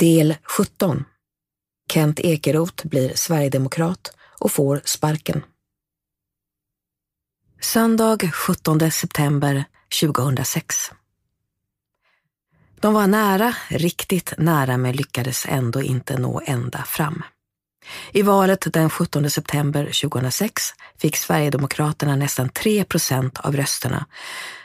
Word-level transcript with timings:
Del 0.00 0.36
17. 0.58 1.04
Kent 1.92 2.20
Ekeroth 2.20 2.86
blir 2.86 3.14
Sverigedemokrat 3.14 4.16
och 4.38 4.52
får 4.52 4.80
sparken. 4.84 5.42
Söndag 7.60 8.18
17 8.32 8.90
september 8.90 9.64
2006. 10.00 10.76
De 12.80 12.94
var 12.94 13.06
nära, 13.06 13.54
riktigt 13.68 14.34
nära 14.38 14.76
men 14.76 14.96
lyckades 14.96 15.46
ändå 15.48 15.82
inte 15.82 16.18
nå 16.18 16.42
ända 16.44 16.84
fram. 16.84 17.22
I 18.12 18.22
valet 18.22 18.72
den 18.72 18.90
17 18.90 19.30
september 19.30 19.84
2006 19.84 20.62
fick 20.98 21.16
Sverigedemokraterna 21.16 22.16
nästan 22.16 22.48
3 22.48 22.84
procent 22.84 23.38
av 23.38 23.56
rösterna. 23.56 24.06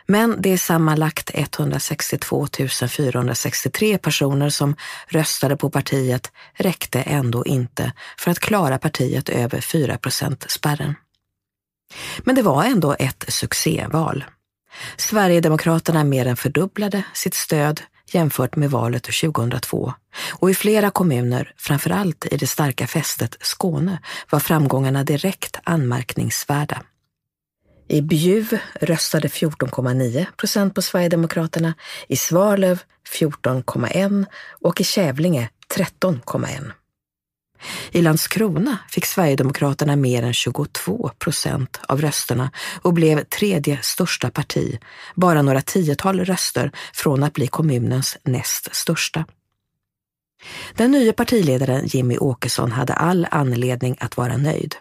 Men 0.08 0.42
det 0.42 0.54
är 0.54 0.58
sammanlagt 0.58 1.32
162 1.34 2.48
463 2.90 3.98
personer 3.98 4.50
som 4.50 4.76
röstade 5.08 5.58
på 5.58 5.70
partiet 5.70 6.32
räckte 6.54 7.02
ändå 7.02 7.46
inte 7.46 7.94
för 8.18 8.32
att 8.32 8.40
klara 8.40 8.78
partiet 8.78 9.30
över 9.30 9.62
4 9.62 9.98
spärren. 10.48 10.96
Men 12.20 12.36
det 12.36 12.42
var 12.42 12.64
ändå 12.64 12.96
ett 13.00 13.26
succéval. 13.28 14.26
Sverigedemokraterna 14.98 16.04
mer 16.04 16.26
än 16.26 16.38
fördubblade 16.38 17.04
sitt 17.14 17.34
stöd 17.34 17.82
jämfört 18.12 18.56
med 18.56 18.72
valet 18.72 19.04
2002 19.04 19.94
och 20.34 20.50
i 20.50 20.54
flera 20.54 20.92
kommuner, 20.92 21.54
framförallt 21.58 22.26
i 22.32 22.38
det 22.38 22.48
starka 22.48 22.88
fästet 22.88 23.38
Skåne, 23.42 24.00
var 24.30 24.40
framgångarna 24.40 25.04
direkt 25.04 25.60
anmärkningsvärda. 25.64 26.82
I 27.88 28.02
Bjuv 28.02 28.58
röstade 28.82 29.28
14,9 29.28 30.26
procent 30.38 30.76
på 30.76 30.82
Sverigedemokraterna, 30.82 31.74
i 32.08 32.16
Svalöv 32.16 32.82
14,1 33.20 34.26
och 34.62 34.82
i 34.82 34.84
Kävlinge 34.84 35.50
13,1. 35.76 36.72
I 37.92 38.02
Landskrona 38.02 38.78
fick 38.90 39.06
Sverigedemokraterna 39.06 39.96
mer 39.96 40.24
än 40.24 40.34
22 40.34 41.12
procent 41.20 41.80
av 41.88 42.02
rösterna 42.02 42.52
och 42.82 42.94
blev 42.94 43.24
tredje 43.24 43.80
största 43.82 44.30
parti, 44.30 44.80
bara 45.16 45.42
några 45.42 45.62
tiotal 45.62 46.26
röster 46.26 46.72
från 46.94 47.24
att 47.24 47.34
bli 47.34 47.48
kommunens 47.48 48.18
näst 48.24 48.76
största. 48.76 49.26
Den 50.76 50.92
nya 50.92 51.14
partiledaren 51.14 51.88
Jimmy 51.88 52.18
Åkesson 52.18 52.72
hade 52.72 52.94
all 52.94 53.28
anledning 53.32 53.98
att 54.00 54.18
vara 54.18 54.38
nöjd. 54.38 54.76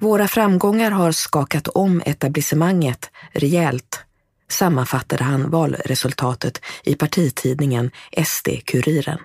Våra 0.00 0.28
framgångar 0.28 0.90
har 0.90 1.12
skakat 1.12 1.68
om 1.68 2.02
etablissemanget 2.06 3.10
rejält, 3.32 4.00
sammanfattade 4.48 5.24
han 5.24 5.50
valresultatet 5.50 6.60
i 6.84 6.94
partitidningen 6.94 7.90
SD-Kuriren. 8.26 9.18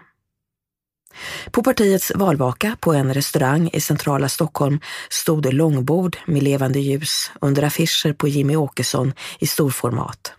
På 1.51 1.63
partiets 1.63 2.11
valvaka 2.15 2.77
på 2.79 2.93
en 2.93 3.13
restaurang 3.13 3.69
i 3.73 3.81
centrala 3.81 4.29
Stockholm 4.29 4.79
stod 5.09 5.53
långbord 5.53 6.17
med 6.25 6.43
levande 6.43 6.79
ljus 6.79 7.31
under 7.41 7.63
affischer 7.63 8.13
på 8.13 8.27
Jimmy 8.27 8.55
Åkesson 8.55 9.13
i 9.39 9.47
storformat. 9.47 10.33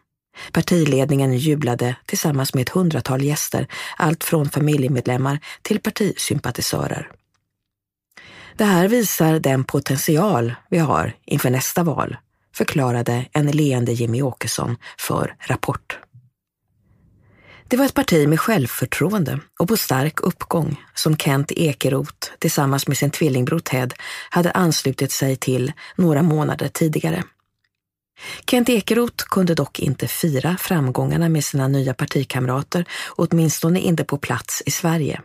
Partiledningen 0.52 1.38
jublade 1.38 1.96
tillsammans 2.06 2.54
med 2.54 2.62
ett 2.62 2.68
hundratal 2.68 3.22
gäster, 3.22 3.66
allt 3.96 4.24
från 4.24 4.50
familjemedlemmar 4.50 5.38
till 5.62 5.80
partisympatisörer. 5.80 7.10
Det 8.56 8.64
här 8.64 8.88
visar 8.88 9.38
den 9.38 9.64
potential 9.64 10.54
vi 10.70 10.78
har 10.78 11.12
inför 11.24 11.50
nästa 11.50 11.82
val, 11.82 12.16
förklarade 12.54 13.26
en 13.32 13.50
leende 13.50 13.92
Jimmy 13.92 14.22
Åkesson 14.22 14.76
för 14.98 15.36
Rapport. 15.40 15.98
Det 17.72 17.76
var 17.76 17.84
ett 17.84 17.94
parti 17.94 18.28
med 18.28 18.40
självförtroende 18.40 19.40
och 19.58 19.68
på 19.68 19.76
stark 19.76 20.20
uppgång 20.20 20.80
som 20.94 21.16
Kent 21.16 21.52
Ekeroth 21.52 22.28
tillsammans 22.38 22.88
med 22.88 22.96
sin 22.96 23.10
tvillingbror 23.10 23.58
Ted 23.58 23.94
hade 24.30 24.50
anslutit 24.50 25.12
sig 25.12 25.36
till 25.36 25.72
några 25.96 26.22
månader 26.22 26.68
tidigare. 26.68 27.24
Kent 28.50 28.68
Ekeroth 28.68 29.24
kunde 29.30 29.54
dock 29.54 29.80
inte 29.80 30.08
fira 30.08 30.56
framgångarna 30.60 31.28
med 31.28 31.44
sina 31.44 31.68
nya 31.68 31.94
partikamrater, 31.94 32.84
åtminstone 33.08 33.80
inte 33.80 34.04
på 34.04 34.18
plats 34.18 34.62
i 34.66 34.70
Sverige. 34.70 35.20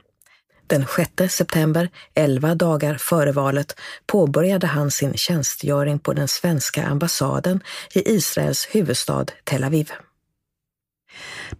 Den 0.68 0.86
6 1.18 1.36
september, 1.36 1.90
elva 2.14 2.56
dagar 2.56 2.98
före 2.98 3.32
valet, 3.32 3.80
påbörjade 4.06 4.68
han 4.68 4.92
sin 4.92 5.14
tjänstgöring 5.14 6.00
på 6.00 6.14
den 6.14 6.28
svenska 6.28 6.86
ambassaden 6.86 7.64
i 7.94 8.16
Israels 8.16 8.68
huvudstad 8.72 9.26
Tel 9.44 9.64
Aviv. 9.64 9.92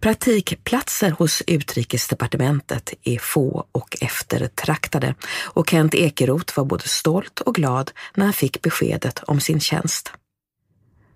Praktikplatser 0.00 1.10
hos 1.10 1.42
Utrikesdepartementet 1.46 2.94
är 3.02 3.18
få 3.18 3.66
och 3.72 3.96
eftertraktade 4.00 5.14
och 5.44 5.70
Kent 5.70 5.94
Ekeroth 5.94 6.56
var 6.56 6.64
både 6.64 6.88
stolt 6.88 7.40
och 7.40 7.54
glad 7.54 7.90
när 8.14 8.24
han 8.24 8.32
fick 8.32 8.62
beskedet 8.62 9.22
om 9.26 9.40
sin 9.40 9.60
tjänst. 9.60 10.12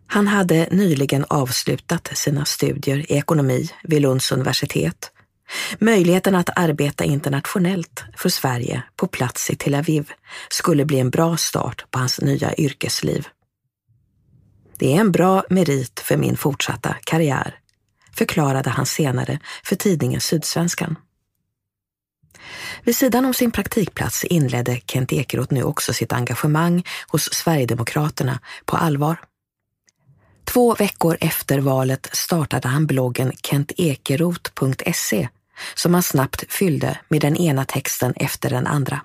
Han 0.07 0.29
hade 0.29 0.69
nyligen 0.71 1.25
avslutat 1.29 2.11
sina 2.15 2.45
studier 2.45 3.13
i 3.13 3.17
ekonomi 3.17 3.71
vid 3.83 4.03
Lunds 4.03 4.33
universitet. 4.33 5.11
Möjligheten 5.79 6.35
att 6.35 6.59
arbeta 6.59 7.05
internationellt 7.05 8.05
för 8.17 8.29
Sverige 8.29 8.83
på 8.97 9.07
plats 9.07 9.51
i 9.51 9.57
Tel 9.57 9.75
Aviv 9.75 10.11
skulle 10.49 10.85
bli 10.85 10.99
en 10.99 11.11
bra 11.11 11.37
start 11.37 11.85
på 11.91 11.99
hans 11.99 12.21
nya 12.21 12.55
yrkesliv. 12.55 13.29
Det 14.79 14.97
är 14.97 15.01
en 15.01 15.13
bra 15.13 15.45
merit 15.51 16.01
för 16.01 16.17
min 16.17 16.37
fortsatta 16.37 16.97
karriär, 17.05 17.55
förklarade 18.17 18.71
han 18.71 18.87
senare 18.87 19.39
för 19.65 19.77
tidningen 19.77 20.21
Sydsvenskan. 20.21 20.97
Vid 22.83 22.97
sidan 22.97 23.25
om 23.25 23.35
sin 23.35 23.51
praktikplats 23.51 24.25
inledde 24.25 24.81
Kent 24.87 25.13
Ekeroth 25.13 25.55
nu 25.55 25.63
också 25.63 25.93
sitt 25.93 26.13
engagemang 26.13 26.85
hos 27.09 27.35
Sverigedemokraterna 27.35 28.41
på 28.65 28.77
allvar. 28.77 29.17
Två 30.45 30.75
veckor 30.75 31.17
efter 31.21 31.59
valet 31.59 32.09
startade 32.13 32.69
han 32.69 32.87
bloggen 32.87 33.33
kentekeroth.se 33.43 35.29
som 35.75 35.95
han 35.95 36.03
snabbt 36.03 36.53
fyllde 36.53 36.99
med 37.09 37.21
den 37.21 37.37
ena 37.37 37.65
texten 37.65 38.13
efter 38.17 38.51
den 38.51 38.67
andra. 38.67 39.01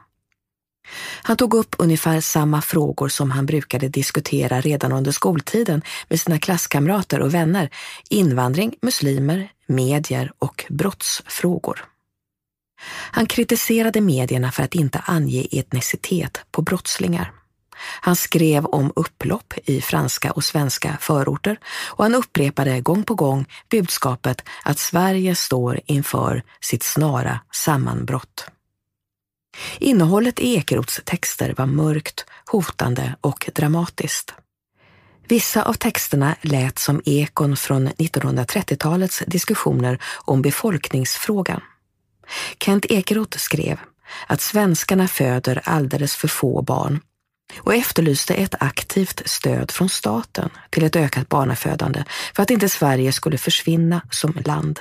Han 1.23 1.37
tog 1.37 1.53
upp 1.53 1.75
ungefär 1.77 2.21
samma 2.21 2.61
frågor 2.61 3.07
som 3.09 3.31
han 3.31 3.45
brukade 3.45 3.87
diskutera 3.87 4.61
redan 4.61 4.91
under 4.91 5.11
skoltiden 5.11 5.81
med 6.09 6.19
sina 6.19 6.39
klasskamrater 6.39 7.19
och 7.19 7.33
vänner. 7.33 7.69
Invandring, 8.09 8.75
muslimer, 8.81 9.49
medier 9.67 10.31
och 10.39 10.65
brottsfrågor. 10.69 11.85
Han 13.11 13.25
kritiserade 13.25 14.01
medierna 14.01 14.51
för 14.51 14.63
att 14.63 14.75
inte 14.75 14.99
ange 15.05 15.47
etnicitet 15.51 16.41
på 16.51 16.61
brottslingar. 16.61 17.31
Han 18.01 18.15
skrev 18.15 18.65
om 18.65 18.93
upplopp 18.95 19.53
i 19.65 19.81
franska 19.81 20.31
och 20.31 20.43
svenska 20.43 20.97
förorter 21.01 21.59
och 21.85 22.03
han 22.03 22.15
upprepade 22.15 22.81
gång 22.81 23.03
på 23.03 23.15
gång 23.15 23.45
budskapet 23.69 24.43
att 24.63 24.79
Sverige 24.79 25.35
står 25.35 25.79
inför 25.85 26.43
sitt 26.61 26.83
snara 26.83 27.39
sammanbrott. 27.51 28.45
Innehållet 29.79 30.39
i 30.39 30.55
Ekerots 30.55 31.01
texter 31.05 31.53
var 31.57 31.65
mörkt, 31.65 32.25
hotande 32.45 33.15
och 33.21 33.49
dramatiskt. 33.55 34.33
Vissa 35.27 35.63
av 35.63 35.73
texterna 35.73 36.35
lät 36.41 36.79
som 36.79 37.01
ekon 37.05 37.57
från 37.57 37.89
1930-talets 37.89 39.23
diskussioner 39.27 40.01
om 40.15 40.41
befolkningsfrågan. 40.41 41.61
Kent 42.59 42.85
Ekeroth 42.85 43.37
skrev 43.37 43.79
att 44.27 44.41
svenskarna 44.41 45.07
föder 45.07 45.61
alldeles 45.63 46.15
för 46.15 46.27
få 46.27 46.61
barn 46.61 46.99
och 47.57 47.75
efterlyste 47.75 48.33
ett 48.33 48.55
aktivt 48.59 49.21
stöd 49.25 49.71
från 49.71 49.89
staten 49.89 50.49
till 50.69 50.83
ett 50.83 50.95
ökat 50.95 51.29
barnafödande 51.29 52.03
för 52.33 52.43
att 52.43 52.51
inte 52.51 52.69
Sverige 52.69 53.11
skulle 53.11 53.37
försvinna 53.37 54.01
som 54.11 54.33
land. 54.45 54.79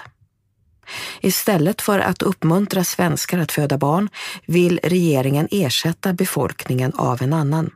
Istället 1.20 1.82
för 1.82 1.98
att 1.98 2.22
uppmuntra 2.22 2.84
svenskar 2.84 3.38
att 3.38 3.52
föda 3.52 3.78
barn 3.78 4.09
vill 4.47 4.80
regeringen 4.83 5.48
ersätta 5.50 6.12
befolkningen 6.12 6.92
av 6.94 7.22
en 7.22 7.33
annan. 7.33 7.71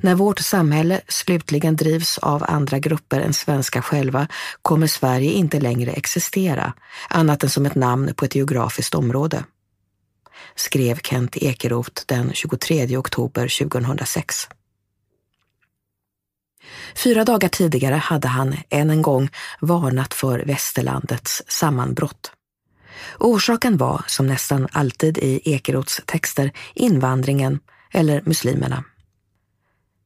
När 0.00 0.14
vårt 0.14 0.38
samhälle 0.38 1.00
slutligen 1.08 1.76
drivs 1.76 2.18
av 2.18 2.44
andra 2.48 2.78
grupper 2.78 3.20
än 3.20 3.34
svenska 3.34 3.82
själva 3.82 4.28
kommer 4.62 4.86
Sverige 4.86 5.32
inte 5.32 5.60
längre 5.60 5.92
existera, 5.92 6.72
annat 7.08 7.42
än 7.42 7.50
som 7.50 7.66
ett 7.66 7.74
namn 7.74 8.14
på 8.14 8.24
ett 8.24 8.34
geografiskt 8.34 8.94
område 8.94 9.44
skrev 10.54 10.98
Kent 11.02 11.36
Ekeroth 11.36 12.02
den 12.06 12.32
23 12.34 12.96
oktober 12.96 13.68
2006. 13.68 14.48
Fyra 16.94 17.24
dagar 17.24 17.48
tidigare 17.48 17.94
hade 17.94 18.28
han 18.28 18.56
än 18.70 18.90
en 18.90 19.02
gång 19.02 19.28
varnat 19.60 20.14
för 20.14 20.38
västerlandets 20.38 21.42
sammanbrott. 21.48 22.32
Orsaken 23.18 23.76
var, 23.76 24.04
som 24.06 24.26
nästan 24.26 24.68
alltid 24.72 25.18
i 25.18 25.40
Ekeroths 25.44 26.00
texter, 26.06 26.52
invandringen 26.74 27.58
eller 27.92 28.22
muslimerna. 28.24 28.84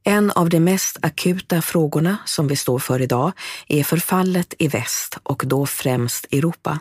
En 0.05 0.31
av 0.31 0.49
de 0.49 0.61
mest 0.61 0.99
akuta 1.03 1.63
frågorna 1.63 2.17
som 2.25 2.49
vi 2.49 2.57
står 2.57 2.79
för 2.79 3.03
idag 3.03 3.33
är 3.69 3.85
förfallet 3.85 4.55
i 4.59 4.69
väst 4.69 5.19
och 5.23 5.43
då 5.47 5.67
främst 5.67 6.27
Europa. 6.33 6.79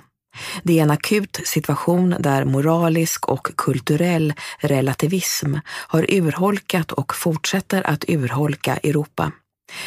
Det 0.63 0.79
är 0.79 0.83
en 0.83 0.91
akut 0.91 1.41
situation 1.43 2.15
där 2.19 2.45
moralisk 2.45 3.29
och 3.29 3.47
kulturell 3.57 4.33
relativism 4.59 5.55
har 5.67 6.05
urholkat 6.09 6.91
och 6.91 7.15
fortsätter 7.15 7.87
att 7.87 8.05
urholka 8.07 8.77
Europa. 8.77 9.31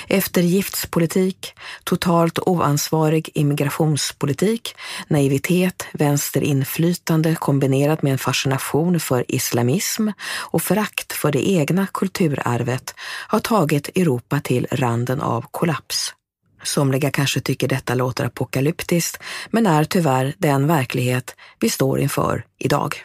Eftergiftspolitik, 0.09 1.53
totalt 1.85 2.39
oansvarig 2.39 3.31
immigrationspolitik, 3.35 4.77
naivitet, 5.09 5.87
vänsterinflytande 5.93 7.35
kombinerat 7.35 8.03
med 8.03 8.13
en 8.13 8.19
fascination 8.19 9.01
för 9.01 9.25
islamism 9.29 10.09
och 10.37 10.63
förakt 10.63 11.13
för 11.13 11.33
det 11.33 11.51
egna 11.51 11.87
kulturarvet 11.93 12.95
har 13.29 13.41
tagit 13.41 13.89
Europa 13.89 14.41
till 14.41 14.67
randen 14.71 15.21
av 15.21 15.45
kollaps. 15.51 16.15
Somliga 16.63 17.11
kanske 17.11 17.41
tycker 17.41 17.69
detta 17.69 17.95
låter 17.95 18.25
apokalyptiskt, 18.25 19.23
men 19.51 19.67
är 19.67 19.85
tyvärr 19.85 20.35
den 20.39 20.67
verklighet 20.67 21.37
vi 21.61 21.71
står 21.71 22.01
inför 22.01 22.45
idag. 22.59 23.05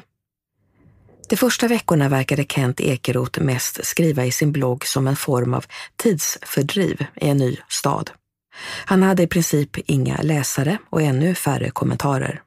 De 1.30 1.38
första 1.38 1.68
veckorna 1.68 2.10
verkade 2.10 2.46
Kent 2.50 2.81
Ekeroth 2.81 3.42
mest 3.42 3.86
skriva 3.86 4.26
i 4.26 4.31
sin 4.31 4.52
blogg 4.52 4.86
som 4.86 5.08
en 5.08 5.16
form 5.16 5.54
av 5.54 5.66
tidsfördriv 5.96 7.06
i 7.16 7.28
en 7.28 7.38
ny 7.38 7.58
stad. 7.68 8.12
Han 8.86 9.04
hade 9.04 9.24
i 9.24 9.28
princip 9.28 9.78
inga 9.90 10.22
läsare 10.22 10.78
och 10.90 11.02
ännu 11.02 11.36
färre 11.36 11.70
kommentarer. 11.70 12.42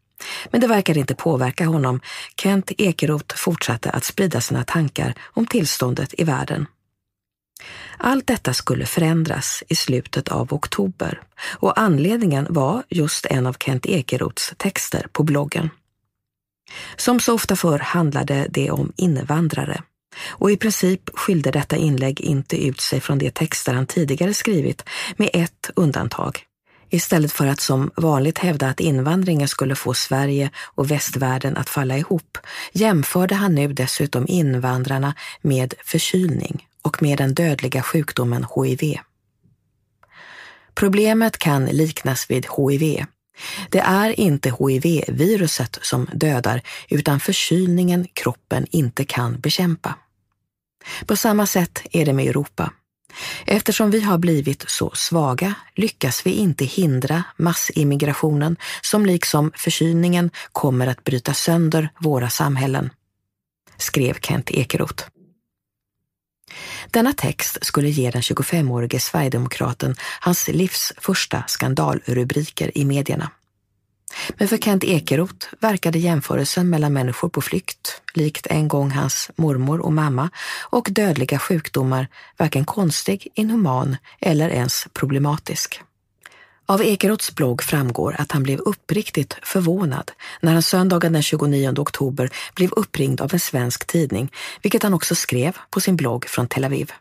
Men 0.50 0.60
det 0.60 0.66
verkade 0.66 1.00
inte 1.00 1.14
påverka 1.14 1.66
honom. 1.66 2.00
Kent 2.36 2.72
Ekeroth 2.78 3.36
fortsatte 3.36 3.90
att 3.90 4.04
sprida 4.04 4.40
sina 4.40 4.64
tankar 4.64 5.14
om 5.22 5.46
tillståndet 5.46 6.14
i 6.18 6.24
världen. 6.24 6.66
Allt 7.98 8.26
detta 8.26 8.54
skulle 8.54 8.86
förändras 8.86 9.62
i 9.68 9.74
slutet 9.74 10.28
av 10.28 10.52
oktober 10.52 11.22
och 11.44 11.78
anledningen 11.78 12.46
var 12.50 12.82
just 12.88 13.26
en 13.26 13.46
av 13.46 13.56
Kent 13.60 13.86
Ekeroths 13.86 14.54
texter 14.56 15.06
på 15.12 15.22
bloggen. 15.22 15.70
Som 16.96 17.20
så 17.20 17.34
ofta 17.34 17.56
förr 17.56 17.78
handlade 17.78 18.46
det 18.50 18.70
om 18.70 18.92
invandrare 18.96 19.82
och 20.28 20.50
i 20.50 20.56
princip 20.56 21.10
skilde 21.14 21.50
detta 21.50 21.76
inlägg 21.76 22.20
inte 22.20 22.64
ut 22.66 22.80
sig 22.80 23.00
från 23.00 23.18
de 23.18 23.30
texter 23.30 23.74
han 23.74 23.86
tidigare 23.86 24.34
skrivit 24.34 24.84
med 25.16 25.30
ett 25.32 25.70
undantag. 25.76 26.46
Istället 26.90 27.32
för 27.32 27.46
att 27.46 27.60
som 27.60 27.90
vanligt 27.96 28.38
hävda 28.38 28.68
att 28.68 28.80
invandringen 28.80 29.48
skulle 29.48 29.74
få 29.74 29.94
Sverige 29.94 30.50
och 30.56 30.90
västvärlden 30.90 31.56
att 31.56 31.68
falla 31.68 31.98
ihop 31.98 32.38
jämförde 32.72 33.34
han 33.34 33.54
nu 33.54 33.72
dessutom 33.72 34.24
invandrarna 34.28 35.14
med 35.42 35.74
förkylning 35.84 36.66
och 36.82 37.02
med 37.02 37.18
den 37.18 37.34
dödliga 37.34 37.82
sjukdomen 37.82 38.46
HIV. 38.54 38.98
Problemet 40.74 41.38
kan 41.38 41.64
liknas 41.64 42.30
vid 42.30 42.46
HIV. 42.56 43.04
Det 43.70 43.78
är 43.80 44.20
inte 44.20 44.50
HIV-viruset 44.50 45.78
som 45.82 46.08
dödar 46.12 46.62
utan 46.88 47.20
förkylningen 47.20 48.06
kroppen 48.12 48.66
inte 48.70 49.04
kan 49.04 49.40
bekämpa. 49.40 49.94
På 51.06 51.16
samma 51.16 51.46
sätt 51.46 51.82
är 51.92 52.06
det 52.06 52.12
med 52.12 52.26
Europa. 52.26 52.72
Eftersom 53.46 53.90
vi 53.90 54.00
har 54.00 54.18
blivit 54.18 54.64
så 54.70 54.90
svaga 54.94 55.54
lyckas 55.74 56.26
vi 56.26 56.30
inte 56.30 56.64
hindra 56.64 57.24
massimmigrationen 57.36 58.56
som 58.82 59.06
liksom 59.06 59.52
förkylningen 59.54 60.30
kommer 60.52 60.86
att 60.86 61.04
bryta 61.04 61.34
sönder 61.34 61.88
våra 62.00 62.30
samhällen, 62.30 62.90
skrev 63.76 64.14
Kent 64.20 64.50
Ekeroth. 64.50 65.11
Denna 66.90 67.12
text 67.12 67.58
skulle 67.62 67.88
ge 67.88 68.10
den 68.10 68.22
25-årige 68.22 69.00
Sverigedemokraten 69.00 69.94
hans 70.20 70.48
livs 70.48 70.92
första 70.96 71.44
skandalrubriker 71.46 72.78
i 72.78 72.84
medierna. 72.84 73.30
Men 74.28 74.48
för 74.48 74.56
Kent 74.56 74.84
Ekeroth 74.84 75.46
verkade 75.60 75.98
jämförelsen 75.98 76.70
mellan 76.70 76.92
människor 76.92 77.28
på 77.28 77.40
flykt, 77.40 78.02
likt 78.14 78.46
en 78.46 78.68
gång 78.68 78.90
hans 78.90 79.30
mormor 79.36 79.80
och 79.80 79.92
mamma, 79.92 80.30
och 80.70 80.88
dödliga 80.90 81.38
sjukdomar 81.38 82.08
varken 82.36 82.64
konstig, 82.64 83.28
inhuman 83.34 83.96
eller 84.20 84.50
ens 84.50 84.86
problematisk. 84.92 85.82
Av 86.72 86.82
Ekeroths 86.82 87.34
blogg 87.34 87.62
framgår 87.62 88.16
att 88.18 88.32
han 88.32 88.42
blev 88.42 88.58
uppriktigt 88.58 89.36
förvånad 89.42 90.12
när 90.40 90.52
han 90.52 90.62
söndagen 90.62 91.12
den 91.12 91.22
29 91.22 91.74
oktober 91.78 92.30
blev 92.54 92.72
uppringd 92.72 93.20
av 93.20 93.34
en 93.34 93.40
svensk 93.40 93.86
tidning, 93.86 94.32
vilket 94.62 94.82
han 94.82 94.94
också 94.94 95.14
skrev 95.14 95.56
på 95.70 95.80
sin 95.80 95.96
blogg 95.96 96.28
från 96.28 96.46
Tel 96.46 96.64
Aviv. 96.64 96.92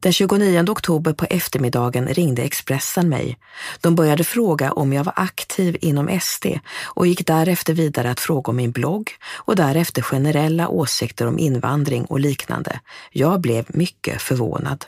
Den 0.00 0.12
29 0.12 0.64
oktober 0.70 1.12
på 1.12 1.24
eftermiddagen 1.24 2.08
ringde 2.08 2.42
Expressen 2.42 3.08
mig. 3.08 3.38
De 3.80 3.94
började 3.94 4.24
fråga 4.24 4.72
om 4.72 4.92
jag 4.92 5.04
var 5.04 5.14
aktiv 5.16 5.76
inom 5.80 6.20
SD 6.20 6.46
och 6.84 7.06
gick 7.06 7.26
därefter 7.26 7.74
vidare 7.74 8.10
att 8.10 8.20
fråga 8.20 8.50
om 8.50 8.56
min 8.56 8.72
blogg 8.72 9.10
och 9.34 9.56
därefter 9.56 10.02
generella 10.02 10.68
åsikter 10.68 11.26
om 11.26 11.38
invandring 11.38 12.04
och 12.04 12.20
liknande. 12.20 12.80
Jag 13.12 13.40
blev 13.40 13.64
mycket 13.68 14.22
förvånad, 14.22 14.84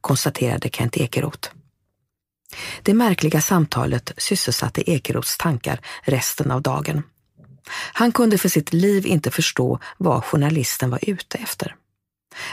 konstaterade 0.00 0.68
Kent 0.68 0.96
Ekeroth. 0.96 1.50
Det 2.82 2.94
märkliga 2.94 3.40
samtalet 3.40 4.12
sysselsatte 4.16 4.90
Ekeroths 4.90 5.38
tankar 5.38 5.80
resten 6.02 6.50
av 6.50 6.62
dagen. 6.62 7.02
Han 7.92 8.12
kunde 8.12 8.38
för 8.38 8.48
sitt 8.48 8.72
liv 8.72 9.06
inte 9.06 9.30
förstå 9.30 9.78
vad 9.98 10.24
journalisten 10.24 10.90
var 10.90 11.00
ute 11.02 11.38
efter. 11.38 11.74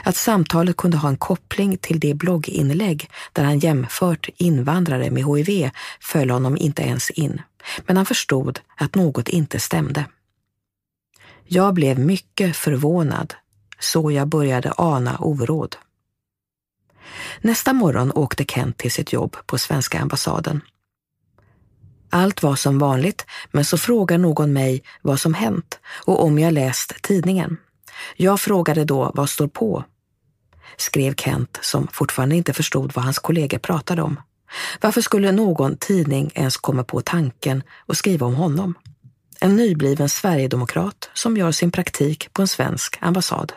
Att 0.04 0.16
samtalet 0.16 0.76
kunde 0.76 0.96
ha 0.96 1.08
en 1.08 1.16
koppling 1.16 1.76
till 1.76 2.00
det 2.00 2.14
blogginlägg 2.14 3.10
där 3.32 3.44
han 3.44 3.58
jämfört 3.58 4.28
invandrare 4.36 5.10
med 5.10 5.24
HIV 5.24 5.70
föll 6.00 6.30
honom 6.30 6.56
inte 6.56 6.82
ens 6.82 7.10
in, 7.10 7.42
men 7.86 7.96
han 7.96 8.06
förstod 8.06 8.60
att 8.76 8.94
något 8.94 9.28
inte 9.28 9.60
stämde. 9.60 10.04
Jag 11.46 11.74
blev 11.74 11.98
mycket 11.98 12.56
förvånad, 12.56 13.34
så 13.78 14.10
jag 14.10 14.28
började 14.28 14.72
ana 14.76 15.18
oråd. 15.18 15.76
Nästa 17.40 17.72
morgon 17.72 18.12
åkte 18.14 18.44
Kent 18.44 18.78
till 18.78 18.92
sitt 18.92 19.12
jobb 19.12 19.36
på 19.46 19.58
svenska 19.58 20.00
ambassaden. 20.00 20.60
Allt 22.10 22.42
var 22.42 22.56
som 22.56 22.78
vanligt, 22.78 23.26
men 23.52 23.64
så 23.64 23.78
frågar 23.78 24.18
någon 24.18 24.52
mig 24.52 24.82
vad 25.02 25.20
som 25.20 25.34
hänt 25.34 25.78
och 26.04 26.24
om 26.24 26.38
jag 26.38 26.52
läst 26.52 27.02
tidningen. 27.02 27.56
Jag 28.16 28.40
frågade 28.40 28.84
då 28.84 29.12
vad 29.14 29.30
står 29.30 29.48
på? 29.48 29.84
Skrev 30.76 31.14
Kent 31.14 31.58
som 31.62 31.88
fortfarande 31.92 32.36
inte 32.36 32.52
förstod 32.52 32.92
vad 32.94 33.04
hans 33.04 33.18
kollegor 33.18 33.58
pratade 33.58 34.02
om. 34.02 34.20
Varför 34.80 35.00
skulle 35.00 35.32
någon 35.32 35.76
tidning 35.76 36.30
ens 36.34 36.56
komma 36.56 36.84
på 36.84 37.00
tanken 37.00 37.62
att 37.86 37.96
skriva 37.96 38.26
om 38.26 38.34
honom? 38.34 38.74
En 39.40 39.56
nybliven 39.56 40.08
sverigedemokrat 40.08 41.10
som 41.14 41.36
gör 41.36 41.52
sin 41.52 41.70
praktik 41.70 42.32
på 42.32 42.42
en 42.42 42.48
svensk 42.48 42.98
ambassad. 43.00 43.52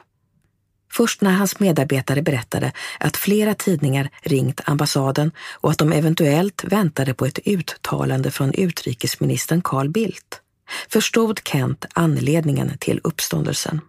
Först 0.92 1.22
när 1.22 1.32
hans 1.32 1.60
medarbetare 1.60 2.22
berättade 2.22 2.72
att 3.00 3.18
flera 3.18 3.54
tidningar 3.54 4.10
ringt 4.22 4.62
ambassaden 4.66 5.32
och 5.54 5.72
att 5.72 5.78
de 5.78 5.92
eventuellt 5.92 6.64
väntade 6.64 7.14
på 7.14 7.26
ett 7.26 7.40
uttalande 7.46 8.32
från 8.32 8.54
utrikesministern 8.54 9.62
Carl 9.62 9.90
Bildt 9.90 10.42
förstod 10.90 11.40
Kent 11.44 11.86
anledningen 11.94 12.78
till 12.78 13.00
uppståndelsen. 13.04 13.82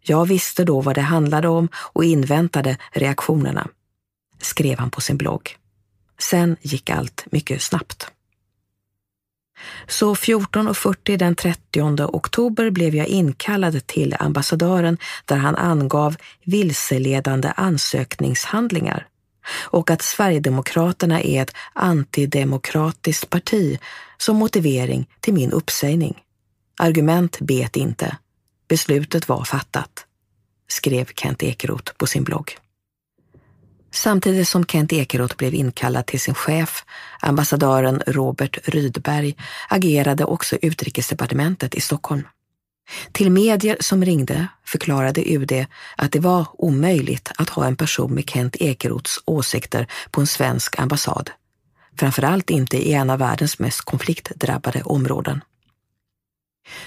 Jag 0.00 0.26
visste 0.26 0.64
då 0.64 0.80
vad 0.80 0.94
det 0.94 1.00
handlade 1.00 1.48
om 1.48 1.68
och 1.74 2.04
inväntade 2.04 2.76
reaktionerna, 2.92 3.68
skrev 4.40 4.78
han 4.78 4.90
på 4.90 5.00
sin 5.00 5.16
blogg. 5.16 5.56
Sen 6.18 6.56
gick 6.60 6.90
allt 6.90 7.26
mycket 7.30 7.62
snabbt. 7.62 8.13
Så 9.86 10.14
14.40 10.14 11.16
den 11.16 11.34
30 11.34 12.02
oktober 12.02 12.70
blev 12.70 12.94
jag 12.94 13.06
inkallad 13.06 13.86
till 13.86 14.16
ambassadören 14.18 14.98
där 15.24 15.36
han 15.36 15.56
angav 15.56 16.16
vilseledande 16.44 17.52
ansökningshandlingar 17.56 19.06
och 19.62 19.90
att 19.90 20.02
Sverigedemokraterna 20.02 21.22
är 21.22 21.42
ett 21.42 21.54
antidemokratiskt 21.72 23.30
parti 23.30 23.78
som 24.18 24.36
motivering 24.36 25.08
till 25.20 25.34
min 25.34 25.52
uppsägning. 25.52 26.22
Argument 26.78 27.38
bet 27.40 27.76
inte. 27.76 28.16
Beslutet 28.68 29.28
var 29.28 29.44
fattat, 29.44 30.06
skrev 30.68 31.08
Kent 31.16 31.42
Ekeroth 31.42 31.92
på 31.92 32.06
sin 32.06 32.24
blogg. 32.24 32.58
Samtidigt 33.94 34.48
som 34.48 34.64
Kent 34.64 34.92
Ekeroth 34.92 35.36
blev 35.36 35.54
inkallad 35.54 36.06
till 36.06 36.20
sin 36.20 36.34
chef, 36.34 36.84
ambassadören 37.20 38.02
Robert 38.06 38.58
Rydberg, 38.64 39.36
agerade 39.68 40.24
också 40.24 40.56
utrikesdepartementet 40.62 41.74
i 41.74 41.80
Stockholm. 41.80 42.22
Till 43.12 43.30
medier 43.30 43.76
som 43.80 44.04
ringde 44.04 44.48
förklarade 44.66 45.22
UD 45.32 45.66
att 45.96 46.12
det 46.12 46.20
var 46.20 46.46
omöjligt 46.52 47.32
att 47.38 47.48
ha 47.48 47.66
en 47.66 47.76
person 47.76 48.14
med 48.14 48.30
Kent 48.30 48.56
Ekeroths 48.56 49.18
åsikter 49.24 49.86
på 50.10 50.20
en 50.20 50.26
svensk 50.26 50.78
ambassad. 50.78 51.30
Framförallt 51.98 52.50
inte 52.50 52.88
i 52.88 52.92
en 52.92 53.10
av 53.10 53.18
världens 53.18 53.58
mest 53.58 53.80
konfliktdrabbade 53.80 54.82
områden. 54.82 55.40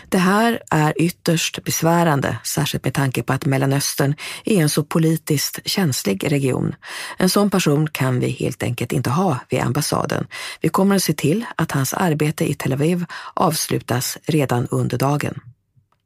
Det 0.10 0.18
här 0.18 0.62
är 0.72 0.94
ytterst 1.02 1.64
besvärande, 1.64 2.38
särskilt 2.44 2.84
med 2.84 2.94
tanke 2.94 3.24
på 3.24 3.34
att 3.34 3.46
Mellanöstern 3.46 4.16
är 4.46 4.62
en 4.62 4.70
så 4.70 4.84
politiskt 4.84 5.60
känslig 5.66 6.32
region. 6.32 6.76
En 7.18 7.30
sån 7.30 7.50
person 7.50 7.88
kan 7.88 8.20
vi 8.20 8.30
helt 8.30 8.64
enkelt 8.64 8.92
inte 8.92 9.10
ha 9.10 9.40
vid 9.50 9.60
ambassaden. 9.60 10.28
Vi 10.62 10.70
kommer 10.70 10.96
att 10.96 11.04
se 11.04 11.14
till 11.14 11.46
att 11.56 11.72
hans 11.72 11.94
arbete 11.94 12.50
i 12.50 12.54
Tel 12.54 12.74
Aviv 12.74 13.06
avslutas 13.34 14.18
redan 14.26 14.68
under 14.68 14.98
dagen, 14.98 15.40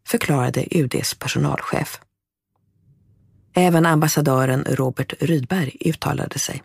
förklarade 0.07 0.65
UDs 0.71 1.13
personalchef. 1.13 1.99
Även 3.55 3.85
ambassadören 3.85 4.65
Robert 4.69 5.13
Rydberg 5.19 5.77
uttalade 5.79 6.39
sig. 6.39 6.63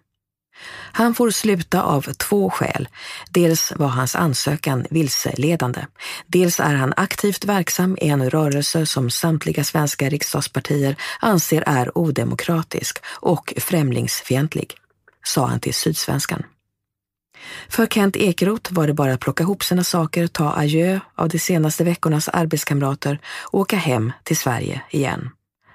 Han 0.92 1.14
får 1.14 1.30
sluta 1.30 1.82
av 1.82 2.02
två 2.02 2.50
skäl. 2.50 2.88
Dels 3.30 3.72
var 3.76 3.88
hans 3.88 4.16
ansökan 4.16 4.86
vilseledande. 4.90 5.86
Dels 6.26 6.60
är 6.60 6.74
han 6.74 6.94
aktivt 6.96 7.44
verksam 7.44 7.98
i 8.00 8.08
en 8.08 8.30
rörelse 8.30 8.86
som 8.86 9.10
samtliga 9.10 9.64
svenska 9.64 10.08
riksdagspartier 10.08 10.96
anser 11.20 11.64
är 11.66 11.98
odemokratisk 11.98 12.98
och 13.08 13.54
främlingsfientlig, 13.56 14.74
sa 15.24 15.46
han 15.46 15.60
till 15.60 15.74
Sydsvenskan. 15.74 16.42
För 17.68 17.86
Kent 17.86 18.16
Ekeroth 18.16 18.72
var 18.72 18.86
det 18.86 18.94
bara 18.94 19.12
att 19.12 19.20
plocka 19.20 19.42
ihop 19.42 19.64
sina 19.64 19.84
saker, 19.84 20.26
ta 20.26 20.52
adjö 20.56 21.00
av 21.14 21.28
de 21.28 21.38
senaste 21.38 21.84
veckornas 21.84 22.28
arbetskamrater 22.28 23.18
och 23.42 23.60
åka 23.60 23.76
hem 23.76 24.12
till 24.22 24.36
Sverige 24.36 24.82
igen. 24.90 25.30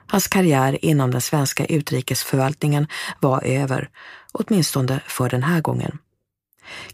Hans 0.07 0.27
karriär 0.27 0.85
inom 0.85 1.11
den 1.11 1.21
svenska 1.21 1.65
utrikesförvaltningen 1.65 2.87
var 3.19 3.43
över, 3.43 3.89
åtminstone 4.31 5.01
för 5.07 5.29
den 5.29 5.43
här 5.43 5.61
gången. 5.61 5.97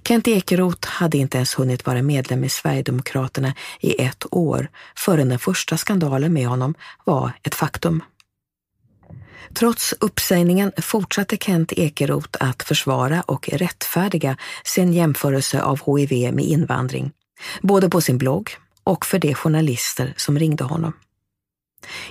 Kent 0.04 0.28
Ekeroth 0.28 0.88
hade 0.88 1.18
inte 1.18 1.38
ens 1.38 1.60
hunnit 1.60 1.86
vara 1.86 2.02
medlem 2.02 2.44
i 2.44 2.50
Sverigedemokraterna 2.50 3.54
i 3.80 4.02
ett 4.02 4.26
år 4.32 4.70
förrän 4.96 5.30
den 5.30 5.40
första 5.40 5.78
skandalen 5.78 6.34
med 6.34 6.48
honom 6.48 6.76
var 7.06 7.32
ett 7.44 7.56
faktum. 7.56 8.04
Trots 9.54 9.94
uppsägningen 10.00 10.72
fortsatte 10.82 11.38
Kent 11.38 11.74
Ekeroth 11.74 12.38
att 12.40 12.64
försvara 12.64 13.22
och 13.22 13.50
rättfärdiga 13.50 14.38
sin 14.64 14.94
jämförelse 14.94 15.62
av 15.62 15.98
HIV 15.98 16.34
med 16.34 16.46
invandring, 16.46 17.12
både 17.62 17.90
på 17.90 18.02
sin 18.02 18.18
blogg 18.18 18.50
och 18.84 19.06
för 19.06 19.20
de 19.20 19.34
journalister 19.34 20.14
som 20.18 20.40
ringde 20.40 20.64
honom. 20.64 20.94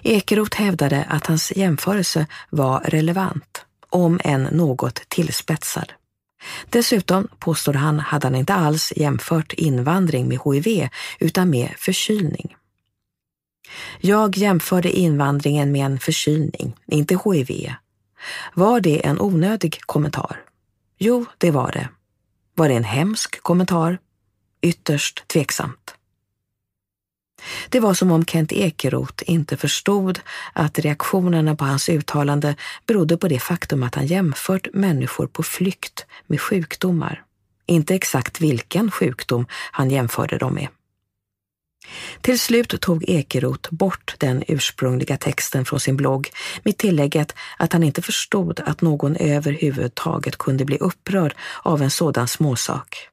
Ekeroth 0.03 0.59
hävdade 0.59 1.05
att 1.09 1.27
hans 1.27 1.53
jämförelse 1.57 2.27
var 2.51 2.81
relevant, 2.81 3.66
om 3.97 4.21
än 4.25 4.43
något 4.43 4.95
tillspetsad. 5.09 5.93
Dessutom, 6.71 7.29
påstår 7.39 7.73
han, 7.73 8.01
hade 8.01 8.27
han 8.27 8.35
inte 8.35 8.55
alls 8.55 8.93
jämfört 8.97 9.53
invandring 9.53 10.29
med 10.29 10.39
HIV 10.45 10.89
utan 11.19 11.51
med 11.51 11.75
förkylning. 11.79 12.57
Jag 14.01 14.37
jämförde 14.37 14.91
invandringen 14.91 15.73
med 15.73 15.87
en 15.87 15.99
förkylning, 15.99 16.77
inte 16.87 17.19
HIV. 17.25 17.73
Var 18.55 18.81
det 18.81 19.07
en 19.07 19.21
onödig 19.21 19.81
kommentar? 19.81 20.41
Jo, 20.99 21.25
det 21.39 21.51
var 21.51 21.73
det. 21.73 21.89
Var 22.55 22.69
det 22.69 22.75
en 22.75 22.85
hemsk 22.85 23.43
kommentar? 23.43 23.99
Ytterst 24.63 25.29
tveksamt. 25.29 25.96
Det 27.69 27.81
var 27.81 27.95
som 27.95 28.11
om 28.11 28.25
Kent 28.25 28.53
Ekeroth 28.53 29.25
inte 29.27 29.57
förstod 29.57 30.21
att 30.53 30.79
reaktionerna 30.79 31.57
på 31.57 31.65
hans 31.65 31.89
uttalande 31.89 32.55
berodde 32.87 33.17
på 33.17 33.29
det 33.29 33.39
faktum 33.39 33.83
att 33.83 33.95
han 33.95 34.07
jämfört 34.07 34.69
människor 34.73 35.27
på 35.27 35.43
flykt 35.43 36.07
med 36.27 36.41
sjukdomar. 36.41 37.23
Inte 37.67 37.95
exakt 37.95 38.41
vilken 38.41 38.91
sjukdom 38.91 39.47
han 39.51 39.91
jämförde 39.91 40.39
dem 40.39 40.55
med. 40.55 40.69
Till 42.21 42.41
slut 42.41 42.81
tog 42.81 43.05
Ekeroth 43.09 43.75
bort 43.75 44.15
den 44.19 44.45
ursprungliga 44.49 45.17
texten 45.17 45.65
från 45.65 45.81
sin 45.81 45.97
blogg 45.97 46.31
med 46.63 46.79
tillägget 46.79 47.35
att 47.59 47.73
han 47.73 47.83
inte 47.83 48.03
förstod 48.03 48.61
att 48.61 48.81
någon 48.81 49.17
överhuvudtaget 49.17 50.39
kunde 50.39 50.65
bli 50.65 50.79
upprörd 50.79 51.35
av 51.63 51.83
en 51.83 51.91
sådan 51.91 52.29
småsak. 52.29 53.09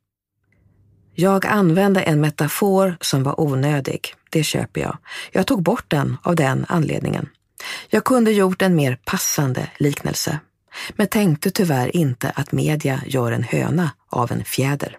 Jag 1.15 1.45
använde 1.45 2.01
en 2.01 2.21
metafor 2.21 2.97
som 3.01 3.23
var 3.23 3.41
onödig, 3.41 4.15
det 4.29 4.43
köper 4.43 4.81
jag. 4.81 4.97
Jag 5.31 5.47
tog 5.47 5.63
bort 5.63 5.85
den 5.87 6.17
av 6.23 6.35
den 6.35 6.65
anledningen. 6.69 7.29
Jag 7.89 8.03
kunde 8.03 8.31
gjort 8.31 8.61
en 8.61 8.75
mer 8.75 8.99
passande 9.05 9.69
liknelse, 9.77 10.39
men 10.95 11.07
tänkte 11.07 11.51
tyvärr 11.51 11.95
inte 11.95 12.29
att 12.29 12.51
media 12.51 13.01
gör 13.07 13.31
en 13.31 13.43
höna 13.43 13.91
av 14.09 14.31
en 14.31 14.45
fjäder. 14.45 14.97